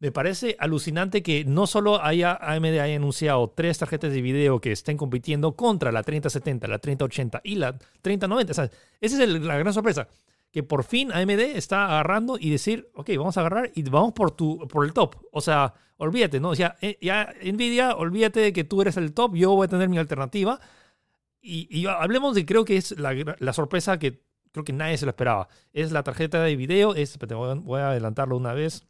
[0.00, 4.70] Me parece alucinante que no solo haya AMD haya anunciado tres tarjetas de video que
[4.70, 8.50] estén compitiendo contra la 3070, la 3080 y la 3090.
[8.52, 8.70] O sea,
[9.00, 10.06] esa es la gran sorpresa.
[10.52, 14.30] Que por fin AMD está agarrando y decir, ok, vamos a agarrar y vamos por,
[14.30, 15.16] tu, por el top.
[15.32, 16.50] O sea, olvídate, ¿no?
[16.50, 19.68] O sea, eh, ya Nvidia, olvídate de que tú eres el top, yo voy a
[19.68, 20.60] tener mi alternativa.
[21.40, 24.22] Y, hablemos de, creo que es la, sorpresa que
[24.52, 25.48] creo que nadie se lo esperaba.
[25.72, 28.86] Es la tarjeta de video, es, voy a adelantarlo una vez.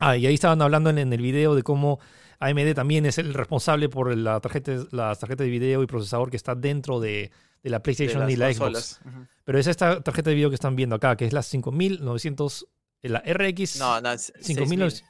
[0.00, 2.00] Ah, y ahí estaban hablando en, el video de cómo
[2.40, 6.36] AMD también es el responsable por la tarjeta, la tarjeta de video y procesador que
[6.36, 7.30] está dentro de,
[7.62, 9.00] la PlayStation y la Xbox.
[9.44, 12.66] Pero es esta tarjeta de video que están viendo acá, que es la 5900,
[13.02, 13.78] la RX.
[13.78, 15.04] No, no, 5900.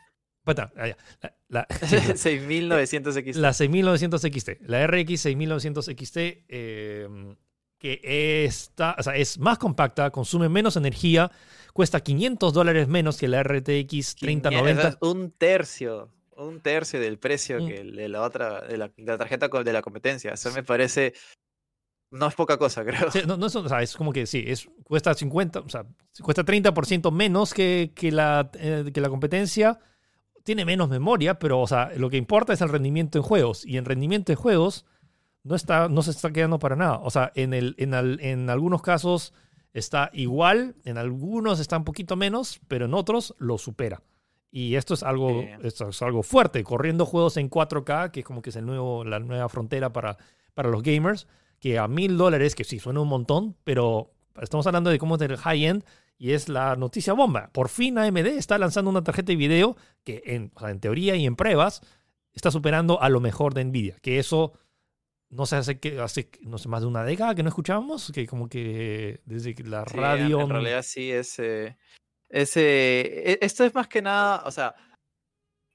[1.48, 3.36] La, 6900 XT.
[3.36, 4.48] La 6900 XT.
[4.66, 6.16] La RX 6900 XT,
[7.78, 11.30] que está, o sea, es más compacta, consume menos energía
[11.72, 14.98] cuesta 500 dólares menos que la RTX 3090.
[15.00, 17.66] Un tercio, un tercio del precio mm.
[17.66, 20.32] que de la otra, de la, tarjeta de la competencia.
[20.32, 21.14] Eso me parece
[22.10, 23.08] no es poca cosa, creo.
[23.26, 25.86] no, no es, o sea, es, como que sí, es, cuesta 50, o sea,
[26.22, 29.78] cuesta 30% menos que, que, la, eh, que la competencia.
[30.42, 33.64] Tiene menos memoria, pero o sea, lo que importa es el rendimiento en juegos.
[33.66, 34.86] Y en rendimiento en juegos
[35.44, 36.98] no, está, no se está quedando para nada.
[37.02, 39.34] O sea, en, el, en, en algunos casos
[39.72, 44.02] está igual, en algunos está un poquito menos, pero en otros lo supera.
[44.50, 48.42] Y esto es algo, esto es algo fuerte, corriendo juegos en 4K, que es como
[48.42, 50.16] que es el nuevo, la nueva frontera para,
[50.54, 51.28] para los gamers,
[51.60, 55.22] que a mil dólares, que sí suena un montón, pero estamos hablando de cómo es
[55.22, 55.84] el high-end
[56.18, 57.50] y es la noticia bomba.
[57.52, 61.36] Por fin AMD está lanzando una tarjeta de video que en, en teoría y en
[61.36, 61.80] pruebas
[62.32, 64.52] está superando a lo mejor de Nvidia, que eso
[65.30, 68.26] no sé, hace, que, hace no sé, más de una década que no escuchábamos, que
[68.26, 70.40] como que desde la radio...
[70.40, 71.78] En realidad sí, ese,
[72.28, 74.74] ese, e, esto es más que nada, o sea,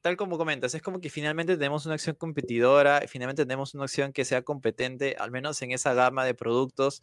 [0.01, 4.12] tal como comentas, es como que finalmente tenemos una acción competidora, finalmente tenemos una acción
[4.14, 7.01] que sea competente, al menos en esa gama de productos.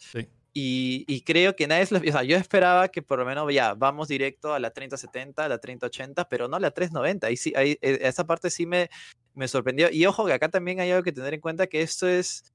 [0.55, 4.09] Y, creo que nadie es, o sea, yo esperaba que por lo menos ya vamos
[4.09, 7.27] directo a la 3070, a la 3080, pero no a la 390.
[7.27, 8.91] Ahí sí, ahí, e, esa parte sí me,
[9.35, 9.89] me sorprendió.
[9.91, 12.53] Y ojo que acá también hay algo que tener en cuenta que esto es,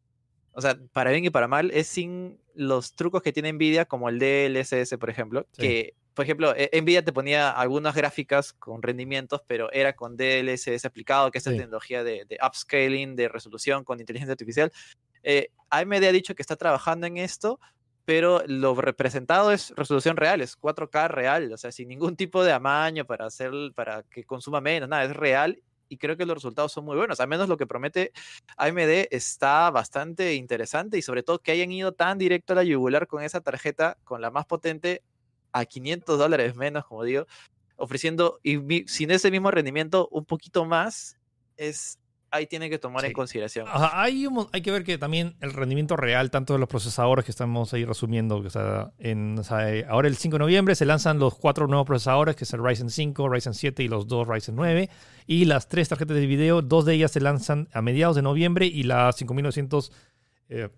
[0.51, 4.09] o sea, para bien y para mal, es sin los trucos que tiene Nvidia, como
[4.09, 9.41] el DLSS, por ejemplo, que, por ejemplo, e, Nvidia te ponía algunas gráficas con rendimientos,
[9.47, 14.32] pero era con DLSS aplicado, que es la tecnología de, upscaling, de resolución con inteligencia
[14.32, 14.71] artificial.
[15.23, 17.59] Eh, AMD ha dicho que está trabajando en esto,
[18.05, 22.53] pero lo representado es resolución real, es 4K real, o sea, sin ningún tipo de
[22.53, 26.71] amaño para hacer, para que consuma menos, nada, es real y creo que los resultados
[26.71, 27.19] son muy buenos.
[27.19, 28.11] Al menos lo que promete
[28.57, 33.07] AMD está bastante interesante y sobre todo que hayan ido tan directo a la yugular
[33.07, 35.03] con esa tarjeta, con la más potente,
[35.51, 37.25] a 500 dólares menos, como digo,
[37.77, 41.17] ofreciendo y sin ese mismo rendimiento un poquito más,
[41.55, 41.99] es
[42.32, 43.67] ahí tiene que tomar en consideración.
[43.71, 47.73] hay, hay que ver que también el rendimiento real, tanto de los procesadores que estamos
[47.73, 51.67] ahí resumiendo, que sea, en, eh, ahora el 5 de noviembre se lanzan los cuatro
[51.67, 54.89] nuevos procesadores, que es el Ryzen 5, Ryzen 7 y los dos Ryzen 9,
[55.25, 58.65] y las tres tarjetas de video, dos de ellas se lanzan a mediados de noviembre
[58.65, 59.91] y la 5900...
[60.49, 60.69] Eh,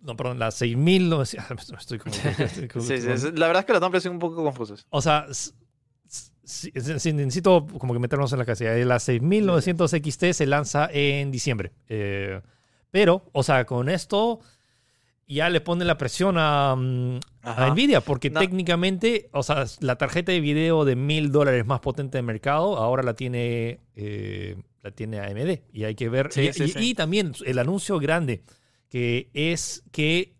[0.00, 1.70] no, perdón, la 6900...
[1.80, 2.14] Estoy como,
[2.84, 4.86] sí, sí, la verdad es que los nombres son un poco confusos.
[4.90, 5.26] O sea,
[6.44, 8.74] Sí, necesito como que meternos en la casilla.
[8.84, 11.72] La 6900 XT se lanza en diciembre.
[11.88, 12.40] Eh,
[12.90, 14.40] pero, o sea, con esto
[15.26, 17.20] ya le pone la presión a, mm,
[17.72, 22.26] Nvidia, porque técnicamente, o sea, la tarjeta de video de mil dólares más potente del
[22.26, 25.62] mercado ahora la tiene, eh, la tiene AMD.
[25.72, 26.30] Y hay que ver.
[26.78, 28.42] y, también el anuncio grande,
[28.88, 30.34] que es que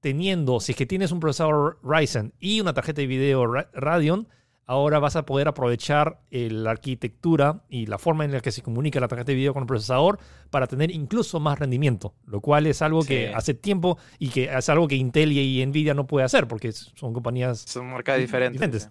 [0.00, 4.28] teniendo, si es que tienes un procesador Ryzen y una tarjeta de video Radeon,
[4.72, 8.62] ahora vas a poder aprovechar eh, la arquitectura y la forma en la que se
[8.62, 10.18] comunica la tarjeta de video con el procesador
[10.50, 14.68] para tener incluso más rendimiento, lo cual es algo que hace tiempo y que es
[14.70, 18.88] algo que Intel y Nvidia no puede hacer porque son compañías son marcas diferentes.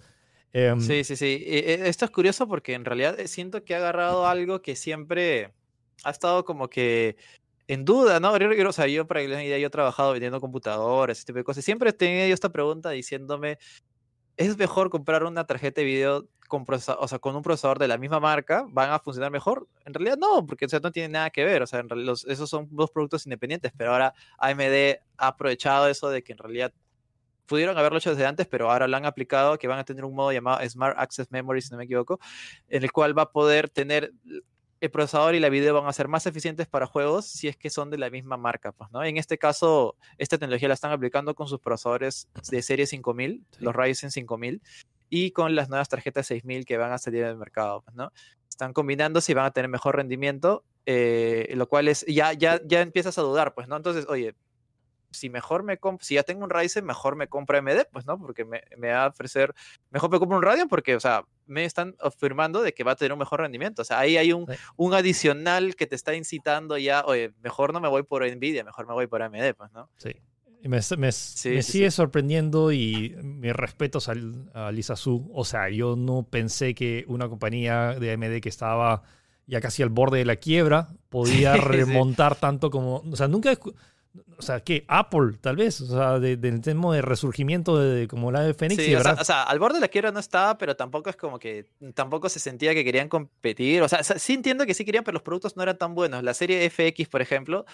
[0.53, 1.43] Em, sí, sí, sí.
[1.47, 5.51] E, esto es curioso porque en realidad eh, siento que ha agarrado algo que siempre
[6.03, 7.15] ha estado como que
[7.67, 8.33] en duda, ¿no?
[8.33, 11.65] O sea, yo para que yo he trabajado vendiendo computadores, ese tipo de cosas.
[11.65, 13.57] Siempre he tenido esta pregunta diciéndome,
[14.41, 18.19] ¿es mejor comprar una tarjeta de video con, o con un procesador de la misma
[18.19, 18.65] marca?
[18.69, 19.67] ¿Van a funcionar mejor?
[19.85, 21.61] En realidad no, porque no tiene nada que ver.
[21.61, 21.83] O sea,
[22.27, 26.73] esos son dos productos independientes, pero ahora AMD ha aprovechado eso de que en realidad
[27.45, 30.15] pudieron haberlo hecho desde antes, pero ahora lo han aplicado, que van a tener un
[30.15, 32.19] modo llamado Smart Access Memory, si no me equivoco,
[32.67, 34.13] en el cual va a poder tener
[34.81, 37.69] el procesador y la video van a ser más eficientes para juegos si es que
[37.69, 39.03] son de la misma marca, pues, ¿no?
[39.03, 43.75] En este caso, esta tecnología la están aplicando con sus procesadores de serie 5000, los
[43.75, 44.61] Ryzen 5000,
[45.09, 48.11] y con las nuevas tarjetas 6000 que van a salir el mercado, pues, ¿no?
[48.49, 52.81] Están combinándose y van a tener mejor rendimiento, eh, lo cual es, ya, ya, ya
[52.81, 53.77] empiezas a dudar, pues, ¿no?
[53.77, 54.33] Entonces, oye,
[55.11, 58.17] si mejor me si ya tengo un Ryzen, mejor me compro AMD, pues, ¿no?
[58.17, 59.53] Porque me, me, va a ofrecer,
[59.91, 62.95] mejor me compro un Radeon porque, o sea, me están afirmando de que va a
[62.95, 63.81] tener un mejor rendimiento.
[63.81, 64.45] O sea, ahí hay un,
[64.77, 68.87] un adicional que te está incitando ya, oye, mejor no me voy por Nvidia, mejor
[68.87, 69.89] me voy por AMD, pues, ¿no?
[69.97, 70.11] Sí.
[70.63, 74.13] Me, me, sigue sorprendiendo y mis respetos a,
[74.53, 75.29] a Lisa Su.
[75.33, 79.01] O sea, yo no pensé que una compañía de AMD que estaba
[79.47, 82.97] ya casi al borde de la quiebra podía remontar tanto como.
[82.97, 83.57] O sea, nunca
[84.37, 88.41] o sea, que Apple, tal vez, o sea, del tema de resurgimiento de, como la
[88.41, 88.83] de Phoenix.
[88.83, 91.67] Sí, o sea, al borde de la quiebra no estaba, pero tampoco es como que,
[91.93, 93.81] tampoco se sentía que querían competir.
[93.81, 96.23] O sea, sí entiendo que sí querían, pero los productos no eran tan buenos.
[96.23, 97.65] La serie FX, por ejemplo,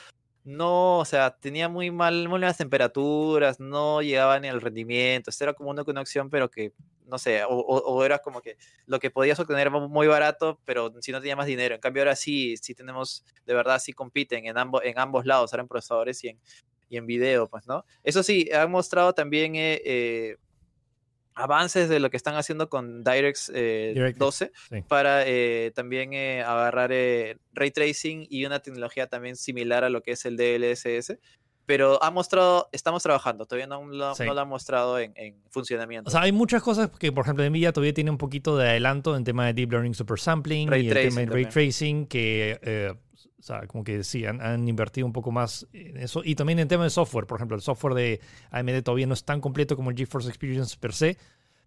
[0.44, 5.30] no, o sea, tenía muy mal, muy malas temperaturas, no llegaba ni al rendimiento.
[5.30, 6.72] Esto era como una conexión, pero que
[7.08, 11.12] no sé, o, era como que lo que podías obtener era muy barato, pero si
[11.12, 11.76] no tenía más dinero.
[11.76, 15.54] En cambio, ahora sí, sí tenemos, de verdad, sí compiten en, ambos en ambos lados,
[15.54, 16.40] ahora en procesadores y en,
[16.90, 17.86] y en video, pues, ¿no?
[18.04, 20.38] Eso sí, han mostrado también eh, eh,
[21.34, 23.52] avances de lo que están haciendo con DirectX
[24.18, 25.24] 12 eh, para
[25.74, 26.90] también agarrar
[27.54, 31.18] ray tracing y una tecnología también similar a lo que es el DLSS
[31.68, 35.14] pero ha mostrado, estamos trabajando, todavía no, lo, ha mostrado en,
[35.50, 36.08] funcionamiento.
[36.08, 39.18] O sea, hay muchas cosas que, por ejemplo, Nvidia todavía tiene un poquito de adelanto
[39.18, 42.94] en tema de Deep Learning Super Sampling y el tema de Ray Tracing, que, eh,
[43.38, 46.22] o sea, como que sí, han, invertido un poco más en eso.
[46.24, 49.26] Y también en tema de software, por ejemplo, el software de AMD todavía no es
[49.26, 51.18] tan completo como el GeForce Experience per se,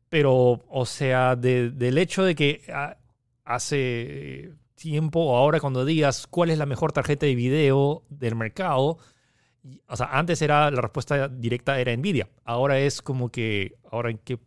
[0.08, 2.96] pero, o sea, del hecho de que ah,
[3.44, 8.96] hace tiempo o ahora cuando digas cuál es la mejor tarjeta de video del mercado,
[9.86, 12.28] o sea, antes era la respuesta directa era Nvidia.
[12.44, 14.38] Ahora es como que, ahora en qué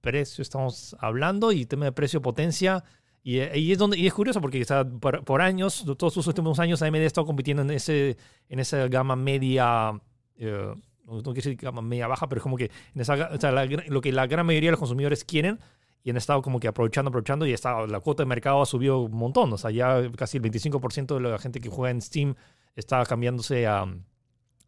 [0.00, 2.84] precio estamos hablando y tema de precio potencia.
[3.22, 4.64] Y, es donde y es curioso porque
[5.00, 8.16] por, años, todos sus últimos años, AMD ha estado compitiendo en ese
[8.48, 10.00] en esa gama media,
[10.36, 13.52] eh, no, quiero decir gama media baja, pero es como que en esa, o sea,
[13.52, 15.58] lo que la gran mayoría de los consumidores quieren
[16.02, 19.00] y han estado como que aprovechando, aprovechando y está, la cuota de mercado ha subido
[19.00, 19.52] un montón.
[19.52, 22.36] O sea, ya casi el 25% de la gente que juega en Steam
[22.74, 23.86] está cambiándose a,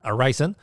[0.03, 0.57] a Ryzen.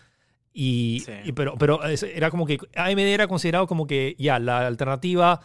[0.52, 1.04] Y,
[1.36, 5.40] pero, pero era como que AMD era considerado como que ya la alternativa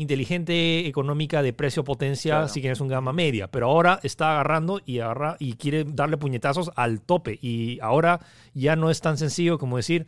[0.00, 5.36] inteligente económica de precio-potencia si quieres un gama media, pero ahora está agarrando y, agarra,
[5.38, 7.38] y quiere darle puñetazos al tope.
[7.40, 8.20] Y ahora
[8.54, 10.06] ya no es tan sencillo como decir,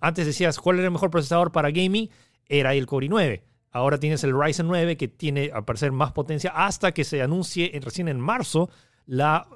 [0.00, 2.10] antes decías cuál era el mejor procesador para gaming,
[2.48, 3.42] era el Core i9.
[3.70, 7.70] Ahora tienes el Ryzen 9 que tiene a parecer más potencia hasta que se anuncie
[7.82, 8.70] recién en marzo
[9.06, 9.46] la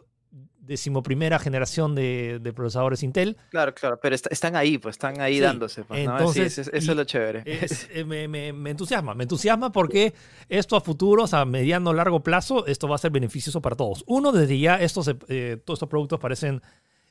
[0.62, 3.36] decimoprimera generación de, de, procesadores Intel.
[3.50, 5.84] Claro, claro, pero están ahí, pues están ahí dándose.
[5.84, 7.42] Pues, Entonces, eso es lo chévere.
[7.94, 10.14] Eh, me, me, entusiasma, me entusiasma porque
[10.48, 13.76] esto a futuro, o sea, a mediano largo plazo, esto va a ser beneficioso para
[13.76, 14.04] todos.
[14.06, 16.62] Uno, desde ya, estos, eh, todos estos productos parecen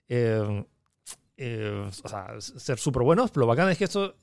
[0.07, 4.15] eh, o sea, ser súper buenos, lo bacán es que esto...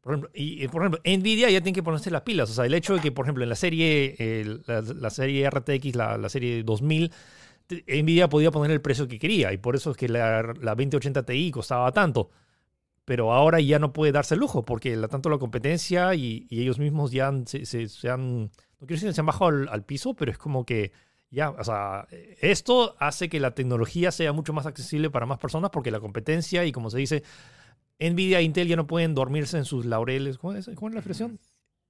[0.00, 2.48] Por ejemplo, y, por ejemplo, Nvidia ya tiene que ponerse las pilas.
[2.48, 4.16] O sea, el hecho de que, por ejemplo, en la serie,
[4.66, 7.12] la, serie RTX, la, la serie 2000,
[7.70, 11.50] Nvidia podía poner el precio que quería y por eso es que la, 2080 Ti
[11.50, 12.30] costaba tanto.
[13.04, 16.78] Pero ahora ya no puede darse el lujo porque la, tanto la competencia y, ellos
[16.78, 18.50] mismos ya se, han, no
[18.80, 20.92] quiero decir se han bajado al, piso, pero es como que
[21.30, 22.06] ya, o sea,
[22.40, 26.64] esto hace que la tecnología sea mucho más accesible para más personas porque la competencia
[26.64, 27.22] y como se dice,
[27.98, 30.38] Nvidia e Intel ya no pueden dormirse en sus laureles.
[30.38, 31.38] ¿Cómo es, ¿Cómo es la expresión?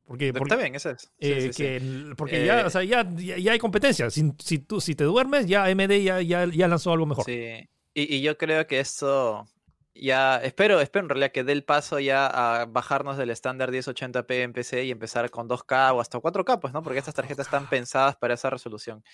[0.08, 1.12] Porque, Está bien, eso es.
[1.20, 4.08] Eh, porque ya, o sea, ya, ya, hay competencia.
[4.08, 7.26] Si, si, tú, si te duermes, ya AMD ya, ya, ya lanzó algo mejor.
[7.26, 7.68] Sí.
[7.92, 9.46] Y, y, yo creo que esto
[9.94, 14.30] ya, espero, espero en realidad que dé el paso ya a bajarnos del estándar 1080p
[14.30, 16.82] en PC y empezar con 2K o hasta 4K, pues, ¿no?
[16.82, 19.04] Porque estas tarjetas están pensadas para esa resolución.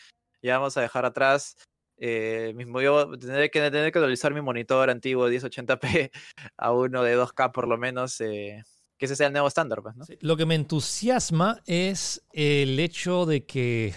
[0.42, 1.56] Ya vamos a dejar atrás
[1.96, 6.10] eh, mismo yo tendré que, tener que actualizar mi monitor antiguo 1080p
[6.56, 8.20] a uno de 2K por lo menos.
[8.20, 8.62] Eh,
[9.04, 9.82] que ese sea el nuevo estándar.
[9.82, 10.04] Pues, ¿no?
[10.20, 13.94] lo que me entusiasma es el hecho de que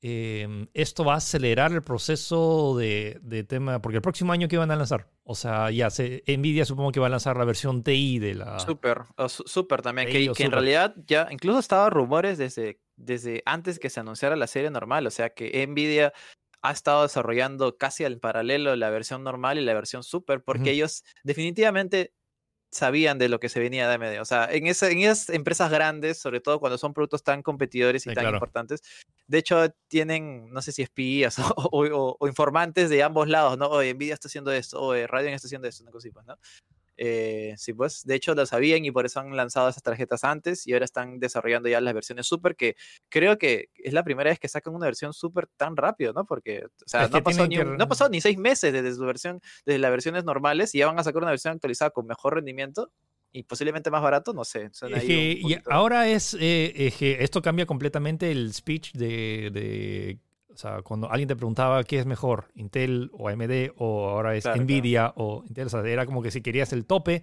[0.00, 4.70] em, esto va a acelerar el proceso de, tema, porque el próximo año que van
[4.70, 8.18] a lanzar, o sea, ya se, Nvidia supongo que va a lanzar la versión TI
[8.18, 8.58] de la...
[8.58, 13.90] Super, super también, que, que en realidad ya incluso estaba rumores desde, desde antes que
[13.90, 16.12] se anunciara la serie normal, o sea que Nvidia
[16.62, 21.02] ha estado desarrollando casi al paralelo la versión normal y la versión super, porque ellos
[21.24, 22.14] definitivamente
[22.72, 24.20] sabían de lo que se venía de AMD.
[24.20, 28.06] O sea, en, esa, en esas empresas grandes, sobre todo cuando son productos tan competidores
[28.06, 28.36] y Sí, tan claro.
[28.36, 28.80] importantes,
[29.28, 33.68] de hecho tienen, no sé si espías o, o- o informantes de ambos lados, ¿no?
[33.68, 36.36] Oye, Nvidia está haciendo esto, oye, Radeon está haciendo esto, una así, pues, ¿no?
[36.96, 40.66] Eh, sí, pues, de hecho lo sabían y por eso han lanzado esas tarjetas antes
[40.66, 42.76] y ahora están desarrollando ya las versiones Super, que
[43.08, 46.24] creo que es la primera vez que sacan una versión Super tan rápido, ¿no?
[46.24, 49.40] Porque, o sea, Es no, pasado ni, que no ni seis meses desde su versión,
[49.64, 52.90] desde las versiones normales y ya van a sacar una versión actualizada con mejor rendimiento
[53.32, 54.68] y posiblemente más barato, no sé.
[54.72, 58.52] suena Es ahí que un y ahora es, eh, es que esto cambia completamente el
[58.52, 60.18] speech de, de-
[60.52, 64.44] o sea, cuando alguien te preguntaba qué es mejor, Intel o AMD o ahora es
[64.44, 64.64] Claro, claro.
[64.64, 67.22] Nvidia o Intel, o sea, era como que si querías el tope,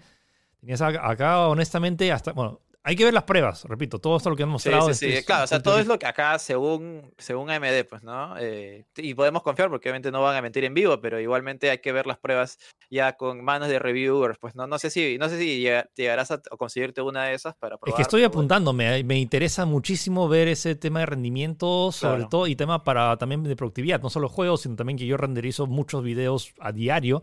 [0.59, 4.43] tenías acá, honestamente hasta, bueno, hay que ver las pruebas, repito, todo esto lo que
[4.43, 4.85] Sí, mostrado.
[4.85, 7.83] sí, es- sí, es claro, o sea, todo es lo que acá según, según AMD,
[7.85, 8.35] pues, ¿no?
[8.39, 11.79] Eh, y podemos confiar porque obviamente no van a mentir en vivo, pero igualmente hay
[11.79, 12.57] que ver las pruebas
[12.89, 14.65] ya con manos de reviewers, pues, ¿no?
[14.65, 17.79] No sé si, no sé si llega- llegarás a, conseguirte una de esas para Es
[17.81, 17.95] probar.
[17.97, 18.39] que estoy pero bueno.
[18.39, 22.29] apuntándome, me interesa muchísimo ver ese tema de rendimiento, sobre Claro.
[22.29, 25.67] todo, y tema para también de productividad, no solo juegos, sino también que yo renderizo
[25.67, 27.21] muchos videos a diario.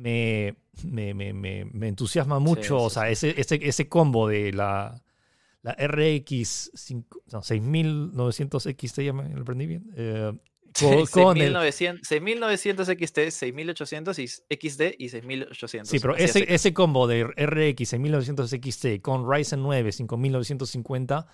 [0.00, 4.52] Me, me, me, me, me entusiasma mucho, sí, o sea, ese, ese, ese combo de
[4.52, 5.02] la,
[5.62, 9.90] la RX 5, no, 6900 XT, ya me lo aprendí bien.
[9.96, 10.32] eh,
[10.72, 15.88] Sí, con, con el, 6900, 6900 XT, 6800 y XD y 6800.
[15.88, 21.26] Sí, pero ese, ese combo de RX 6900 XT con Ryzen 9 5950,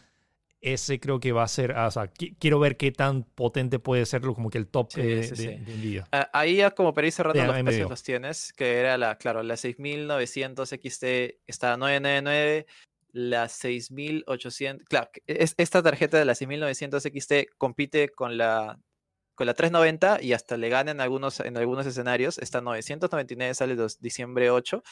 [0.61, 4.07] ese creo que va a ser, ah, o sea, quiero ver qué tan potente puede
[4.07, 5.47] ser como que el top Sí, eh, sí, de, sí.
[5.47, 6.09] de Nvidia.
[6.13, 9.43] Ah, Ahí ya como para ir cerrando los precios los tienes, que era la, claro,
[9.43, 12.67] la 6900 XT está a 999,
[13.13, 18.79] la 6800, claro, es, esta tarjeta de la 6900 XT compite con la
[19.35, 23.53] con la 390 y hasta le gana en algunos, en algunos escenarios, está a 999,
[23.53, 24.83] sale dos- diciembre 8,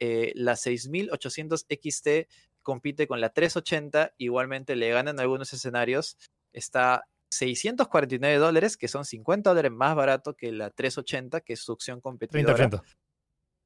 [0.00, 2.26] eh, la 6800 XT
[2.62, 6.16] compite con la 380, igualmente le gana en algunos escenarios,
[6.52, 11.72] está 649 dólares, que son 50 dólares más barato que la 380, que es su
[11.72, 12.54] opción 30, competidora.
[12.54, 12.82] 30.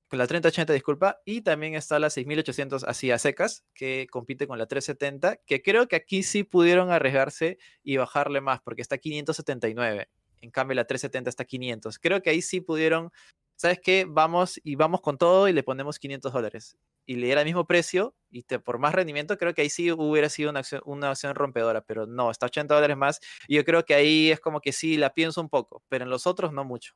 [0.08, 1.20] Con la 3080, disculpa.
[1.24, 5.88] Y también está la 6800 así a secas, que compite con la 370, que creo
[5.88, 10.08] que aquí sí pudieron arriesgarse y bajarle más, porque está a 579.
[10.42, 11.98] En cambio, la 370 está a 500.
[11.98, 13.10] Creo que ahí sí pudieron,
[13.56, 14.06] ¿sabes qué?
[14.08, 16.76] Vamos y vamos con todo y le ponemos 500 dólares.
[17.04, 19.92] Y le diera el mismo precio y te, por más rendimiento, creo que ahí sí
[19.92, 23.20] hubiera sido una acción, una acción rompedora, pero no, está a 80 dólares más.
[23.48, 26.10] Y yo creo que ahí es como que sí, la pienso un poco, pero en
[26.10, 26.94] los otros no mucho.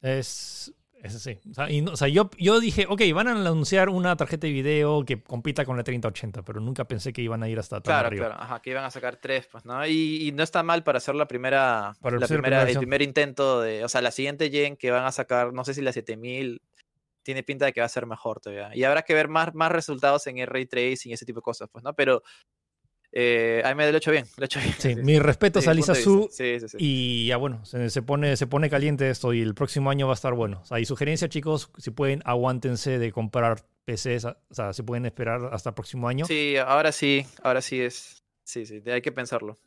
[0.00, 0.72] Es,
[1.02, 1.38] es así.
[1.50, 4.46] O sea, y no- o sea, yo, yo dije, ok, van a anunciar una tarjeta
[4.46, 7.80] de video que compita con la 3080, pero nunca pensé que iban a ir hasta
[7.80, 8.26] tan Claro, arriba.
[8.28, 9.86] claro, ajá, que iban a sacar tres, pues, ¿no?
[9.86, 13.60] Y, y no está mal para hacer la primera, Para la primera, el primer intento
[13.60, 16.60] de, o sea, la siguiente gen que van a sacar, no sé si la 7000,
[17.22, 18.74] tiene pinta de que va a ser mejor todavía.
[18.74, 21.42] Y habrá que ver más, más resultados en el ray tracing y ese tipo de
[21.44, 21.92] cosas, pues, ¿no?
[21.94, 22.22] Pero
[23.12, 24.74] eh, AMD lo ha hecho bien, lo ha hecho bien.
[24.78, 26.28] Sí, mis respetos desde a Lisa Su.
[26.30, 26.76] Sí, sí, sí.
[26.78, 30.12] Y ya bueno, se, se pone, se pone caliente esto y el próximo año va
[30.12, 30.60] a estar bueno.
[30.62, 34.24] O sea, y sugerencia, chicos, si pueden, aguántense de comprar PCs.
[34.26, 36.24] O sea, si pueden esperar hasta el próximo año.
[36.26, 39.58] Sí, ahora sí, ahora sí es, sí, sí, hay que pensarlo.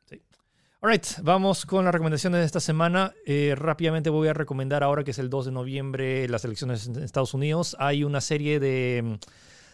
[0.81, 3.13] Alright, vamos con las recomendaciones de esta semana.
[3.25, 7.01] Eh, rápidamente voy a recomendar ahora que es el 2 de noviembre las elecciones en
[7.01, 7.75] Estados Unidos.
[7.79, 9.17] Hay una serie de,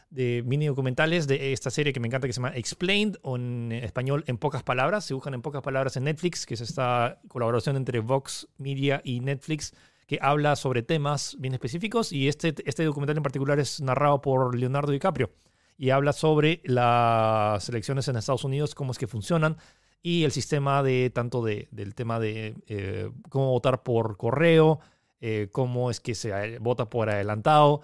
[0.09, 3.71] de mini documentales de esta serie que me encanta que se llama Explained o en
[3.71, 5.05] español en pocas palabras.
[5.05, 9.19] Se buscan en pocas palabras en Netflix, que es esta colaboración entre Vox Media y
[9.19, 9.73] Netflix
[10.07, 14.57] que habla sobre temas bien específicos y este, este documental en particular es narrado por
[14.57, 15.29] Leonardo DiCaprio
[15.77, 19.57] y habla sobre las elecciones en Estados Unidos, cómo es que funcionan
[20.01, 24.79] y el sistema de tanto de, del tema de eh, cómo votar por correo,
[25.21, 27.81] eh, cómo es que se a- vota por adelantado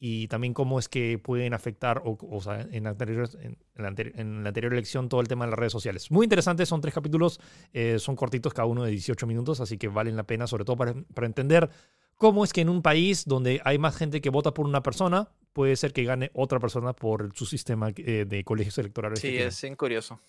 [0.00, 3.90] y también cómo es que pueden afectar, o, o sea, en la, anterior, en, la
[3.90, 6.10] anteri- en la anterior elección, todo el tema de las redes sociales.
[6.10, 7.40] Muy interesante, son tres capítulos,
[7.72, 10.76] eh, son cortitos, cada uno de 18 minutos, así que valen la pena, sobre todo
[10.76, 11.68] para, para entender
[12.14, 15.30] cómo es que en un país donde hay más gente que vota por una persona,
[15.52, 19.20] puede ser que gane otra persona por su sistema eh, de colegios electorales.
[19.20, 20.20] Sí, es curioso.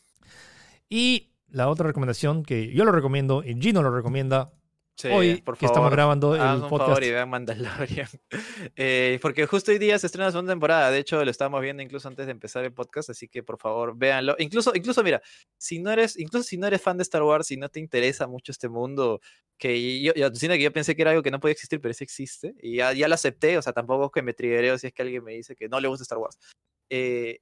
[0.90, 4.52] Y la otra recomendación que yo lo recomiendo y Gino lo recomienda
[5.00, 5.92] Sí, hoy por que estamos favor.
[5.94, 6.90] grabando el un podcast.
[6.90, 8.10] favor y vean Mandalorian.
[8.76, 10.92] Eh, porque justo hoy día se estrena la segunda temporada.
[10.92, 13.10] De hecho, lo estábamos viendo incluso antes de empezar el podcast.
[13.10, 14.36] Así que por favor, véanlo.
[14.40, 15.22] Incluso, incluso mira,
[15.58, 18.28] si no eres, incluso si no eres fan de Star Wars y no te interesa
[18.28, 19.22] mucho este mundo,
[19.58, 22.04] que yo, yo, que yo pensé que era algo que no podía existir, pero sí
[22.04, 22.54] existe.
[22.62, 23.58] Y ya, ya lo acepté.
[23.58, 25.80] O sea, tampoco es que me triggereo si es que alguien me dice que no
[25.80, 26.38] le gusta Star Wars.
[26.90, 27.40] Eh,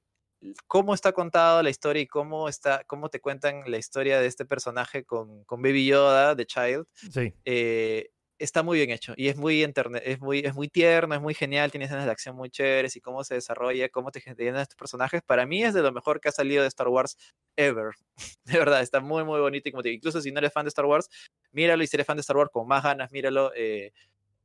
[0.66, 4.44] cómo está contado la historia y cómo está, cómo te cuentan la historia de este
[4.44, 9.36] personaje con, con Baby Yoda, de Child Sí, eh, está muy bien hecho y es
[9.36, 12.50] muy, internet, es muy, es muy tierno, es muy genial, tiene escenas de acción muy
[12.50, 15.22] chéveres y cómo se desarrolla, cómo te generan estos personajes.
[15.22, 17.16] Para mí es de lo mejor que ha salido de Star Wars
[17.56, 17.92] ever.
[18.44, 20.64] De verdad, está muy, muy bonito y como te digo, incluso si no eres fan
[20.64, 21.08] de Star Wars,
[21.52, 23.52] míralo y si eres fan de Star Wars con más ganas, míralo.
[23.54, 23.92] Eh,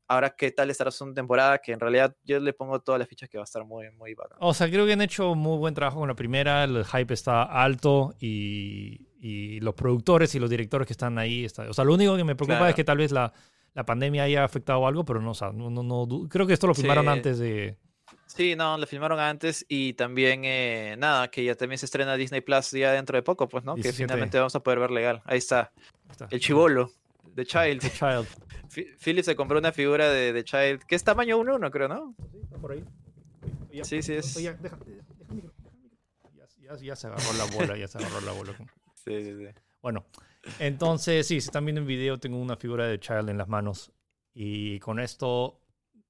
[0.08, 3.30] ahora qué tal estará su temporada, que en realidad yo le pongo todas las fichas
[3.30, 4.38] que va a estar muy, muy bacán.
[4.42, 7.44] O sea, creo que han hecho muy buen trabajo con la primera, el hype está
[7.44, 11.94] alto y, y los productores y los directores que están ahí, está, o sea, lo
[11.94, 12.70] único que me preocupa Claro.
[12.70, 13.32] es que tal vez la,
[13.74, 16.68] la pandemia haya afectado algo, pero no, o sea, no, no, no creo que esto
[16.68, 17.10] lo filmaron Sí.
[17.12, 17.78] antes de...
[18.26, 22.42] Sí, no, lo filmaron antes y también, eh, nada, que ya también se estrena Disney
[22.42, 23.76] Plus ya dentro de poco, pues, ¿no?
[23.76, 23.96] 17.
[23.98, 25.22] Que finalmente vamos a poder ver legal.
[25.26, 25.72] Ahí está,
[26.08, 26.28] ahí está.
[26.32, 26.92] el chivolo,
[27.36, 27.82] The Child.
[27.82, 28.28] The Child.
[28.74, 32.16] Philip se compró una figura de The Child, que es tamaño 1-1, creo, ¿no?
[32.32, 32.84] Sí, está por ahí.
[33.72, 34.78] Ya, Sí, sí, es- deja, deja.
[36.36, 38.54] Ya, ya- ya se agarró la bola, ya se agarró la bola.
[38.96, 39.48] Sí, sí, sí.
[39.82, 40.06] Bueno,
[40.60, 43.92] entonces sí, si están viendo el video, tengo una figura de Child en las manos.
[44.34, 45.60] Y con esto,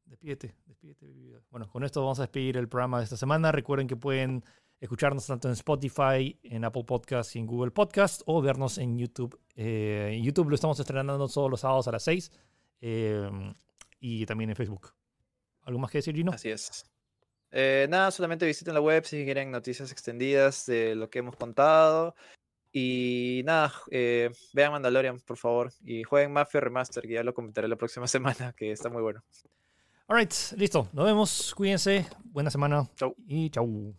[0.06, 1.08] despídete, despídete.
[1.50, 3.52] Bueno, con esto vamos a despedir el programa de esta semana.
[3.52, 4.44] Recuerden que pueden
[4.80, 9.40] escucharnos tanto en Spotify, en Apple Podcasts y en Google Podcasts o vernos en YouTube.
[9.56, 12.32] Eh, en YouTube lo estamos estrenando todos los sábados a las 6
[12.86, 13.30] eh,
[14.02, 14.94] y también en Facebook.
[15.62, 16.34] ¿Algo más que decir, Gino?
[16.34, 16.86] Así es.
[17.50, 22.14] Eh, nada, solamente visiten la web si quieren noticias extendidas de lo que hemos contado.
[22.74, 25.72] Y nada, eh, vean Mandalorian, por favor.
[25.86, 29.24] Y jueguen Mafia Remaster, que ya lo comentaré la próxima semana, que está muy bueno.
[30.08, 30.90] Alright, listo.
[30.92, 31.56] Nos vemos.
[31.56, 32.06] Cuídense.
[32.26, 32.90] Buena semana.
[32.98, 33.16] Chau.
[33.26, 33.96] Y chau.